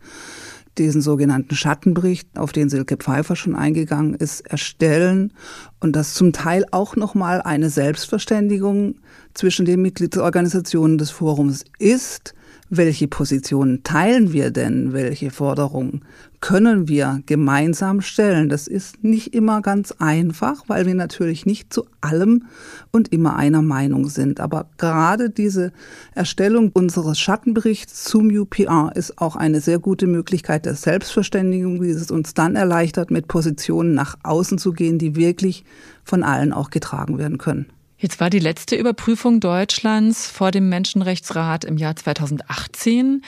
diesen 0.79 1.03
sogenannten 1.03 1.55
Schattenbericht, 1.55 2.29
auf 2.37 2.53
den 2.53 2.69
Silke 2.69 2.97
Pfeiffer 2.97 3.37
schon 3.37 3.55
eingegangen 3.55 4.15
ist, 4.15 4.41
erstellen 4.41 5.33
und 5.81 5.95
das 5.95 6.15
zum 6.15 6.33
Teil 6.33 6.65
auch 6.71 6.97
nochmal 6.97 7.43
eine 7.43 7.71
Selbstverständigung 7.71 8.97
zwischen 9.35 9.67
den 9.67 9.83
Mitgliedsorganisationen 9.83 10.99
des 10.99 11.11
Forums 11.11 11.65
ist, 11.79 12.35
welche 12.77 13.09
Positionen 13.09 13.83
teilen 13.83 14.33
wir 14.33 14.51
denn? 14.51 14.93
Welche 14.93 15.31
Forderungen 15.31 16.03
können 16.41 16.89
wir 16.89 17.23
gemeinsam 17.27 18.01
stellen? 18.01 18.49
Das 18.49 18.69
ist 18.69 19.03
nicht 19.03 19.35
immer 19.35 19.63
ganz 19.63 19.93
einfach, 19.99 20.65
weil 20.67 20.87
wir 20.87 20.95
natürlich 20.95 21.47
nicht 21.47 21.73
zu 21.73 21.87
allem 22.01 22.45
und 22.93 23.13
immer 23.13 23.37
einer 23.37 23.63
Meinung 23.63 24.09
sind. 24.09 24.41
Aber 24.41 24.67
gerade 24.77 25.31
diese 25.31 25.73
Erstellung 26.15 26.71
unseres 26.73 27.19
Schattenberichts 27.19 28.05
zum 28.05 28.29
UPR 28.29 28.93
ist 28.95 29.19
auch 29.19 29.37
eine 29.37 29.61
sehr 29.61 29.79
gute 29.79 30.07
Möglichkeit 30.07 30.67
der 30.67 30.75
Selbstverständigung, 30.75 31.81
die 31.81 31.91
es 31.91 32.11
uns 32.11 32.35
dann 32.35 32.57
erleichtert, 32.57 33.11
mit 33.11 33.27
Positionen 33.27 33.95
nach 33.95 34.17
außen 34.23 34.59
zu 34.59 34.73
gehen, 34.73 34.99
die 34.99 35.17
wirklich 35.17 35.65
von 36.05 36.23
allen 36.23 36.53
auch 36.53 36.71
getragen 36.71 37.19
werden 37.19 37.39
können. 37.39 37.67
Jetzt 38.05 38.21
war 38.21 38.29
die 38.29 38.39
letzte 38.39 38.77
Überprüfung 38.77 39.41
Deutschlands 39.41 40.27
vor 40.27 40.51
dem 40.51 40.69
Menschenrechtsrat 40.69 41.65
im 41.65 41.79
Jahr 41.79 41.97
2018. 41.97 43.23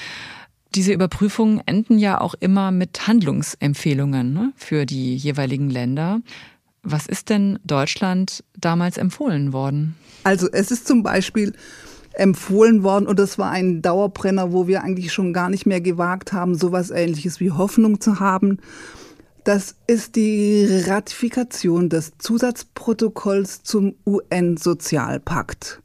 Diese 0.75 0.93
Überprüfungen 0.93 1.63
enden 1.65 1.99
ja 1.99 2.21
auch 2.21 2.35
immer 2.41 2.73
mit 2.73 3.07
Handlungsempfehlungen 3.07 4.35
ne, 4.35 4.53
für 4.55 4.85
die 4.85 5.17
jeweiligen 5.17 5.71
Länder. 5.71 6.21
Was 6.83 7.07
ist 7.07 7.31
denn 7.31 7.59
Deutschland 7.65 8.45
damals 8.55 8.99
empfohlen 8.99 9.55
worden? 9.55 9.97
Also 10.25 10.47
es 10.53 10.71
ist 10.71 10.87
zum 10.87 11.03
Beispiel 11.03 11.55
empfohlen 12.13 12.83
worden 12.83 13.07
und 13.07 13.19
das 13.19 13.39
war 13.39 13.51
ein 13.51 13.81
Dauerbrenner, 13.81 14.53
wo 14.53 14.67
wir 14.67 14.83
eigentlich 14.83 15.11
schon 15.11 15.33
gar 15.33 15.49
nicht 15.49 15.65
mehr 15.65 15.81
gewagt 15.81 16.35
haben, 16.35 16.55
sowas 16.55 16.91
ähnliches 16.91 17.41
wie 17.41 17.51
Hoffnung 17.51 18.03
zu 18.03 18.21
haben 18.21 18.59
Das 19.47 19.77
ist 19.87 20.17
die 20.17 20.67
Ratifikation 20.89 21.89
des 21.89 22.15
Zusatzprotokolls 22.19 23.63
zum 23.63 23.95
UN-Sozialpakt. 24.05 25.83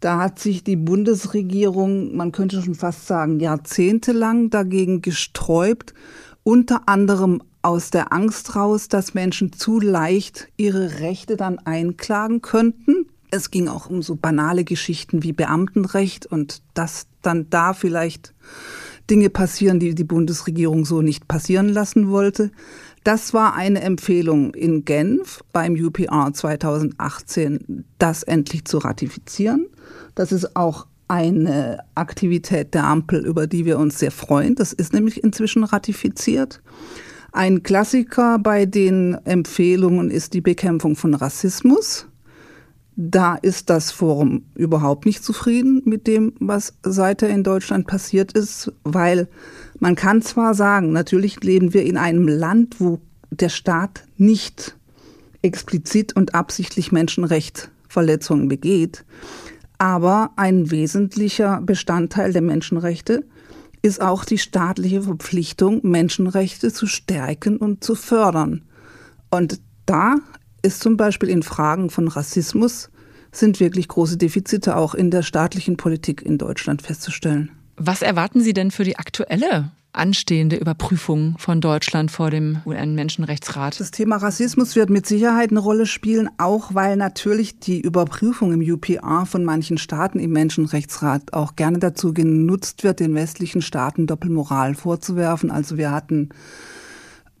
Da 0.00 0.18
hat 0.18 0.38
sich 0.38 0.64
die 0.64 0.76
Bundesregierung, 0.76 2.14
man 2.14 2.30
könnte 2.30 2.60
schon 2.60 2.74
fast 2.74 3.06
sagen, 3.06 3.40
jahrzehntelang 3.40 4.50
dagegen 4.50 5.00
gesträubt, 5.00 5.94
unter 6.42 6.90
anderem 6.90 7.42
aus 7.62 7.88
der 7.88 8.12
Angst 8.12 8.54
raus, 8.54 8.88
dass 8.88 9.14
Menschen 9.14 9.54
zu 9.54 9.80
leicht 9.80 10.48
ihre 10.58 11.00
Rechte 11.00 11.38
dann 11.38 11.58
einklagen 11.58 12.42
könnten. 12.42 13.06
Es 13.30 13.50
ging 13.50 13.68
auch 13.68 13.88
um 13.88 14.02
so 14.02 14.14
banale 14.14 14.64
Geschichten 14.64 15.22
wie 15.22 15.32
Beamtenrecht 15.32 16.26
und 16.26 16.60
dass 16.74 17.06
dann 17.22 17.48
da 17.48 17.72
vielleicht 17.72 18.34
Dinge 19.10 19.28
passieren, 19.28 19.80
die 19.80 19.94
die 19.94 20.04
Bundesregierung 20.04 20.84
so 20.84 21.02
nicht 21.02 21.26
passieren 21.26 21.68
lassen 21.68 22.10
wollte. 22.10 22.52
Das 23.02 23.32
war 23.32 23.54
eine 23.54 23.80
Empfehlung 23.80 24.54
in 24.54 24.84
Genf 24.84 25.40
beim 25.52 25.74
UPR 25.74 26.32
2018, 26.32 27.84
das 27.98 28.22
endlich 28.22 28.66
zu 28.66 28.78
ratifizieren. 28.78 29.66
Das 30.14 30.32
ist 30.32 30.54
auch 30.54 30.86
eine 31.08 31.80
Aktivität 31.94 32.74
der 32.74 32.84
Ampel, 32.84 33.26
über 33.26 33.46
die 33.46 33.64
wir 33.64 33.78
uns 33.78 33.98
sehr 33.98 34.10
freuen. 34.10 34.54
Das 34.54 34.72
ist 34.72 34.92
nämlich 34.92 35.24
inzwischen 35.24 35.64
ratifiziert. 35.64 36.60
Ein 37.32 37.62
Klassiker 37.62 38.38
bei 38.38 38.66
den 38.66 39.14
Empfehlungen 39.24 40.10
ist 40.10 40.34
die 40.34 40.40
Bekämpfung 40.40 40.94
von 40.94 41.14
Rassismus. 41.14 42.06
Da 43.02 43.36
ist 43.36 43.70
das 43.70 43.92
Forum 43.92 44.42
überhaupt 44.54 45.06
nicht 45.06 45.24
zufrieden 45.24 45.80
mit 45.86 46.06
dem, 46.06 46.34
was 46.38 46.74
seither 46.82 47.30
in 47.30 47.42
Deutschland 47.42 47.86
passiert 47.86 48.32
ist, 48.32 48.70
weil 48.84 49.26
man 49.78 49.94
kann 49.94 50.20
zwar 50.20 50.52
sagen, 50.52 50.92
natürlich 50.92 51.42
leben 51.42 51.72
wir 51.72 51.82
in 51.82 51.96
einem 51.96 52.28
Land, 52.28 52.78
wo 52.78 53.00
der 53.30 53.48
Staat 53.48 54.04
nicht 54.18 54.76
explizit 55.40 56.14
und 56.14 56.34
absichtlich 56.34 56.92
Menschenrechtsverletzungen 56.92 58.48
begeht, 58.48 59.06
aber 59.78 60.32
ein 60.36 60.70
wesentlicher 60.70 61.62
Bestandteil 61.62 62.34
der 62.34 62.42
Menschenrechte 62.42 63.24
ist 63.80 64.02
auch 64.02 64.26
die 64.26 64.36
staatliche 64.36 65.00
Verpflichtung, 65.00 65.80
Menschenrechte 65.84 66.70
zu 66.70 66.86
stärken 66.86 67.56
und 67.56 67.82
zu 67.82 67.94
fördern. 67.94 68.60
Und 69.30 69.62
da 69.86 70.16
ist 70.62 70.82
zum 70.82 70.96
Beispiel 70.96 71.28
in 71.28 71.42
Fragen 71.42 71.90
von 71.90 72.08
Rassismus 72.08 72.90
sind 73.32 73.60
wirklich 73.60 73.88
große 73.88 74.16
Defizite 74.16 74.76
auch 74.76 74.94
in 74.94 75.10
der 75.10 75.22
staatlichen 75.22 75.76
Politik 75.76 76.22
in 76.22 76.38
Deutschland 76.38 76.82
festzustellen. 76.82 77.50
Was 77.76 78.02
erwarten 78.02 78.40
Sie 78.40 78.52
denn 78.52 78.70
für 78.70 78.84
die 78.84 78.98
aktuelle 78.98 79.70
anstehende 79.92 80.56
Überprüfung 80.56 81.34
von 81.38 81.60
Deutschland 81.60 82.10
vor 82.10 82.30
dem 82.30 82.58
UN-Menschenrechtsrat? 82.66 83.80
Das 83.80 83.90
Thema 83.90 84.16
Rassismus 84.16 84.76
wird 84.76 84.90
mit 84.90 85.06
Sicherheit 85.06 85.50
eine 85.50 85.60
Rolle 85.60 85.86
spielen, 85.86 86.28
auch 86.38 86.74
weil 86.74 86.96
natürlich 86.96 87.58
die 87.58 87.80
Überprüfung 87.80 88.52
im 88.52 88.60
UPR 88.60 89.26
von 89.26 89.44
manchen 89.44 89.78
Staaten 89.78 90.18
im 90.18 90.32
Menschenrechtsrat 90.32 91.32
auch 91.32 91.56
gerne 91.56 91.78
dazu 91.78 92.12
genutzt 92.12 92.84
wird, 92.84 93.00
den 93.00 93.14
westlichen 93.14 93.62
Staaten 93.62 94.06
Doppelmoral 94.06 94.74
vorzuwerfen. 94.74 95.50
Also 95.50 95.76
wir 95.76 95.90
hatten 95.90 96.30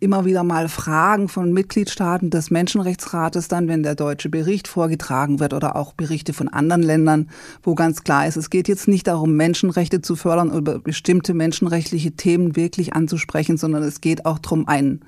immer 0.00 0.24
wieder 0.24 0.42
mal 0.42 0.68
Fragen 0.68 1.28
von 1.28 1.52
Mitgliedstaaten 1.52 2.30
des 2.30 2.50
Menschenrechtsrates 2.50 3.48
dann, 3.48 3.68
wenn 3.68 3.82
der 3.82 3.94
deutsche 3.94 4.30
Bericht 4.30 4.66
vorgetragen 4.66 5.40
wird 5.40 5.52
oder 5.52 5.76
auch 5.76 5.92
Berichte 5.92 6.32
von 6.32 6.48
anderen 6.48 6.82
Ländern, 6.82 7.28
wo 7.62 7.74
ganz 7.74 8.02
klar 8.02 8.26
ist, 8.26 8.36
es 8.36 8.48
geht 8.48 8.66
jetzt 8.66 8.88
nicht 8.88 9.06
darum, 9.06 9.36
Menschenrechte 9.36 10.00
zu 10.00 10.16
fördern 10.16 10.50
oder 10.50 10.78
bestimmte 10.78 11.34
menschenrechtliche 11.34 12.12
Themen 12.12 12.56
wirklich 12.56 12.94
anzusprechen, 12.94 13.58
sondern 13.58 13.82
es 13.82 14.00
geht 14.00 14.24
auch 14.24 14.38
darum, 14.38 14.66
ein 14.66 15.00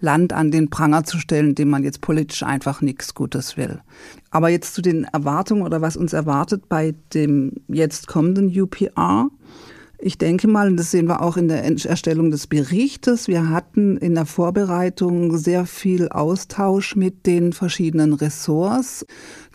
Land 0.00 0.34
an 0.34 0.50
den 0.50 0.68
Pranger 0.68 1.04
zu 1.04 1.18
stellen, 1.18 1.54
dem 1.54 1.70
man 1.70 1.82
jetzt 1.82 2.02
politisch 2.02 2.42
einfach 2.42 2.82
nichts 2.82 3.14
Gutes 3.14 3.56
will. 3.56 3.80
Aber 4.30 4.50
jetzt 4.50 4.74
zu 4.74 4.82
den 4.82 5.04
Erwartungen 5.04 5.62
oder 5.62 5.80
was 5.80 5.96
uns 5.96 6.12
erwartet 6.12 6.68
bei 6.68 6.94
dem 7.14 7.52
jetzt 7.68 8.06
kommenden 8.06 8.48
UPR. 8.48 9.30
Ich 10.06 10.18
denke 10.18 10.48
mal, 10.48 10.76
das 10.76 10.90
sehen 10.90 11.08
wir 11.08 11.22
auch 11.22 11.38
in 11.38 11.48
der 11.48 11.64
Erstellung 11.64 12.30
des 12.30 12.46
Berichtes, 12.46 13.26
wir 13.26 13.48
hatten 13.48 13.96
in 13.96 14.14
der 14.14 14.26
Vorbereitung 14.26 15.38
sehr 15.38 15.64
viel 15.64 16.10
Austausch 16.10 16.94
mit 16.94 17.24
den 17.24 17.54
verschiedenen 17.54 18.12
Ressorts. 18.12 19.06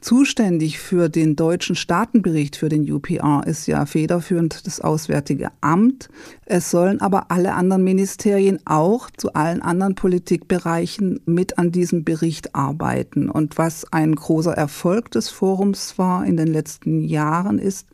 Zuständig 0.01 0.79
für 0.79 1.07
den 1.07 1.35
deutschen 1.35 1.75
Staatenbericht 1.75 2.55
für 2.55 2.67
den 2.67 2.91
UPR 2.91 3.43
ist 3.45 3.67
ja 3.67 3.85
federführend 3.85 4.65
das 4.65 4.81
Auswärtige 4.81 5.49
Amt. 5.61 6.09
Es 6.47 6.71
sollen 6.71 6.99
aber 6.99 7.29
alle 7.29 7.53
anderen 7.53 7.83
Ministerien 7.83 8.59
auch 8.65 9.11
zu 9.11 9.33
allen 9.33 9.61
anderen 9.61 9.93
Politikbereichen 9.93 11.19
mit 11.27 11.59
an 11.59 11.71
diesem 11.71 12.03
Bericht 12.03 12.55
arbeiten. 12.55 13.29
Und 13.29 13.59
was 13.59 13.85
ein 13.93 14.15
großer 14.15 14.53
Erfolg 14.53 15.11
des 15.11 15.29
Forums 15.29 15.99
war 15.99 16.25
in 16.25 16.37
den 16.37 16.47
letzten 16.47 17.01
Jahren 17.01 17.59
ist, 17.59 17.85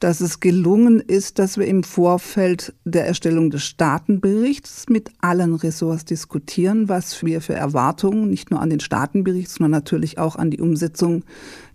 dass 0.00 0.22
es 0.22 0.40
gelungen 0.40 0.98
ist, 0.98 1.38
dass 1.38 1.58
wir 1.58 1.66
im 1.66 1.84
Vorfeld 1.84 2.72
der 2.84 3.06
Erstellung 3.06 3.50
des 3.50 3.64
Staatenberichts 3.64 4.86
mit 4.88 5.10
allen 5.20 5.54
Ressorts 5.54 6.06
diskutieren, 6.06 6.88
was 6.88 7.22
wir 7.22 7.42
für 7.42 7.52
Erwartungen 7.52 8.30
nicht 8.30 8.50
nur 8.50 8.60
an 8.60 8.70
den 8.70 8.80
Staatenbericht, 8.80 9.50
sondern 9.50 9.72
natürlich 9.72 10.18
auch 10.18 10.36
an 10.36 10.50
die 10.50 10.60
Umsetzung 10.60 11.22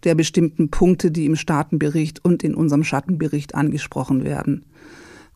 der 0.04 0.16
bestimmten 0.16 0.70
Punkte, 0.72 1.12
die 1.12 1.26
im 1.26 1.36
Staatenbericht 1.36 2.26
und 2.26 2.44
in 2.44 2.56
unserem 2.56 2.84
Schattenbericht 2.84 3.54
angesprochen 3.54 4.24
werden, 4.24 4.66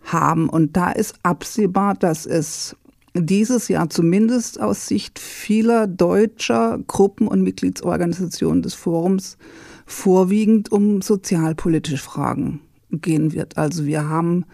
haben. 0.04 0.50
Und 0.50 0.76
da 0.76 0.92
ist 0.92 1.14
absehbar, 1.22 1.94
dass 1.94 2.26
es 2.26 2.76
dieses 3.14 3.68
Jahr 3.68 3.92
zumindest 3.92 4.60
aus 4.60 4.88
Sicht 4.88 5.20
vieler 5.20 5.86
deutscher 5.86 6.80
Gruppen 6.88 7.28
und 7.28 7.44
Mitgliedsorganisationen 7.44 8.64
des 8.64 8.74
Forums 8.74 9.38
vorwiegend 9.86 10.72
um 10.72 11.04
sozialpolitische 11.04 11.98
Fragen 11.98 12.62
gehen 12.92 13.34
wird. 13.34 13.58
Also 13.58 13.86
wir 13.86 14.08
haben 14.08 14.46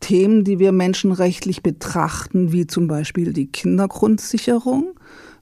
Themen, 0.00 0.44
die 0.44 0.58
wir 0.58 0.72
menschenrechtlich 0.72 1.62
betrachten, 1.62 2.52
wie 2.52 2.66
zum 2.66 2.88
Beispiel 2.88 3.32
die 3.32 3.46
Kindergrundsicherung. 3.46 4.98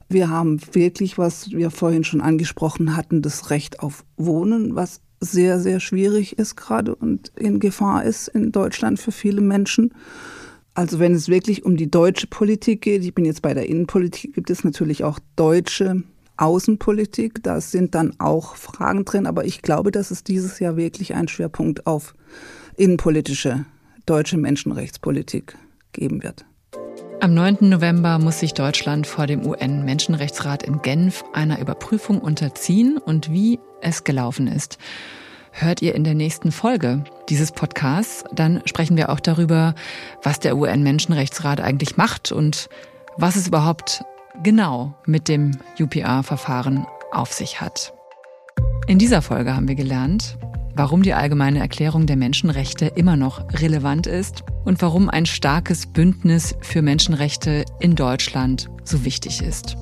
Wir 0.07 0.29
haben 0.29 0.59
wirklich, 0.73 1.17
was 1.17 1.51
wir 1.51 1.71
vorhin 1.71 2.03
schon 2.03 2.21
angesprochen 2.21 2.95
hatten, 2.95 3.21
das 3.21 3.49
Recht 3.49 3.79
auf 3.79 4.05
Wohnen, 4.17 4.75
was 4.75 5.01
sehr, 5.19 5.59
sehr 5.59 5.79
schwierig 5.79 6.37
ist 6.37 6.55
gerade 6.55 6.95
und 6.95 7.31
in 7.35 7.59
Gefahr 7.59 8.03
ist 8.03 8.27
in 8.27 8.51
Deutschland 8.51 8.99
für 8.99 9.11
viele 9.11 9.41
Menschen. 9.41 9.93
Also 10.73 10.99
wenn 10.99 11.13
es 11.13 11.27
wirklich 11.27 11.63
um 11.65 11.77
die 11.77 11.91
deutsche 11.91 12.27
Politik 12.27 12.81
geht, 12.81 13.03
ich 13.03 13.13
bin 13.13 13.25
jetzt 13.25 13.41
bei 13.41 13.53
der 13.53 13.67
Innenpolitik, 13.67 14.33
gibt 14.33 14.49
es 14.49 14.63
natürlich 14.63 15.03
auch 15.03 15.19
deutsche 15.35 16.03
Außenpolitik. 16.41 17.43
Da 17.43 17.61
sind 17.61 17.95
dann 17.95 18.19
auch 18.19 18.55
Fragen 18.55 19.05
drin, 19.05 19.27
aber 19.27 19.45
ich 19.45 19.61
glaube, 19.61 19.91
dass 19.91 20.11
es 20.11 20.23
dieses 20.23 20.59
Jahr 20.59 20.75
wirklich 20.75 21.13
einen 21.13 21.27
Schwerpunkt 21.27 21.85
auf 21.85 22.15
innenpolitische 22.77 23.65
deutsche 24.05 24.37
Menschenrechtspolitik 24.37 25.57
geben 25.93 26.23
wird. 26.23 26.45
Am 27.19 27.35
9. 27.35 27.69
November 27.69 28.17
muss 28.17 28.39
sich 28.39 28.55
Deutschland 28.55 29.05
vor 29.05 29.27
dem 29.27 29.45
UN-Menschenrechtsrat 29.45 30.63
in 30.63 30.81
Genf 30.81 31.23
einer 31.33 31.59
Überprüfung 31.59 32.19
unterziehen 32.19 32.97
und 32.97 33.31
wie 33.31 33.59
es 33.81 34.03
gelaufen 34.03 34.47
ist. 34.47 34.79
Hört 35.51 35.83
ihr 35.83 35.93
in 35.93 36.03
der 36.03 36.15
nächsten 36.15 36.51
Folge 36.51 37.03
dieses 37.29 37.51
Podcasts, 37.51 38.23
dann 38.33 38.63
sprechen 38.65 38.97
wir 38.97 39.09
auch 39.09 39.19
darüber, 39.19 39.75
was 40.23 40.39
der 40.39 40.57
UN-Menschenrechtsrat 40.57 41.61
eigentlich 41.61 41.97
macht 41.97 42.31
und 42.31 42.69
was 43.17 43.35
es 43.35 43.47
überhaupt 43.47 44.03
genau 44.43 44.93
mit 45.05 45.27
dem 45.27 45.51
UPR-Verfahren 45.79 46.85
auf 47.11 47.33
sich 47.33 47.61
hat. 47.61 47.93
In 48.87 48.97
dieser 48.97 49.21
Folge 49.21 49.55
haben 49.55 49.67
wir 49.67 49.75
gelernt, 49.75 50.37
warum 50.75 51.03
die 51.03 51.13
allgemeine 51.13 51.59
Erklärung 51.59 52.05
der 52.05 52.17
Menschenrechte 52.17 52.87
immer 52.87 53.15
noch 53.15 53.41
relevant 53.53 54.07
ist 54.07 54.43
und 54.65 54.81
warum 54.81 55.09
ein 55.09 55.25
starkes 55.25 55.85
Bündnis 55.85 56.55
für 56.61 56.81
Menschenrechte 56.81 57.65
in 57.79 57.95
Deutschland 57.95 58.69
so 58.83 59.05
wichtig 59.05 59.41
ist. 59.41 59.77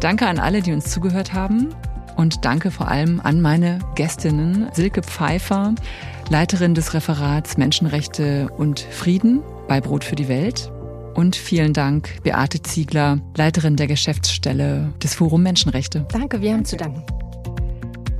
Danke 0.00 0.26
an 0.26 0.38
alle, 0.38 0.62
die 0.62 0.72
uns 0.72 0.90
zugehört 0.90 1.32
haben 1.32 1.68
und 2.16 2.44
danke 2.44 2.70
vor 2.70 2.88
allem 2.88 3.20
an 3.20 3.40
meine 3.40 3.78
Gästinnen 3.94 4.68
Silke 4.72 5.02
Pfeiffer, 5.02 5.74
Leiterin 6.28 6.74
des 6.74 6.94
Referats 6.94 7.56
Menschenrechte 7.56 8.48
und 8.56 8.80
Frieden 8.80 9.42
bei 9.68 9.80
Brot 9.80 10.04
für 10.04 10.16
die 10.16 10.28
Welt 10.28 10.72
und 11.14 11.36
vielen 11.36 11.72
Dank, 11.72 12.22
Beate 12.22 12.62
Ziegler, 12.62 13.20
Leiterin 13.36 13.76
der 13.76 13.86
Geschäftsstelle 13.86 14.92
des 15.02 15.14
Forum 15.14 15.42
Menschenrechte. 15.42 16.06
Danke, 16.12 16.40
wir 16.40 16.52
haben 16.52 16.64
zu 16.64 16.76
danken. 16.76 17.04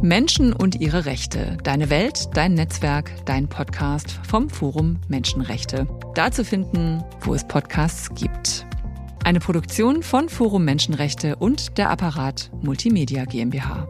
Menschen 0.02 0.52
und 0.52 0.80
ihre 0.80 1.04
Rechte. 1.04 1.58
Deine 1.62 1.88
Welt, 1.88 2.28
dein 2.34 2.54
Netzwerk, 2.54 3.12
dein 3.24 3.48
Podcast 3.48 4.18
vom 4.28 4.50
Forum 4.50 4.98
Menschenrechte. 5.06 5.86
Da 6.14 6.32
zu 6.32 6.44
finden, 6.44 7.04
wo 7.20 7.34
es 7.34 7.46
Podcasts 7.46 8.12
gibt. 8.14 8.66
Eine 9.24 9.38
Produktion 9.38 10.02
von 10.02 10.28
Forum 10.28 10.64
Menschenrechte 10.64 11.36
und 11.36 11.78
der 11.78 11.90
Apparat 11.90 12.50
Multimedia 12.62 13.24
GmbH. 13.24 13.86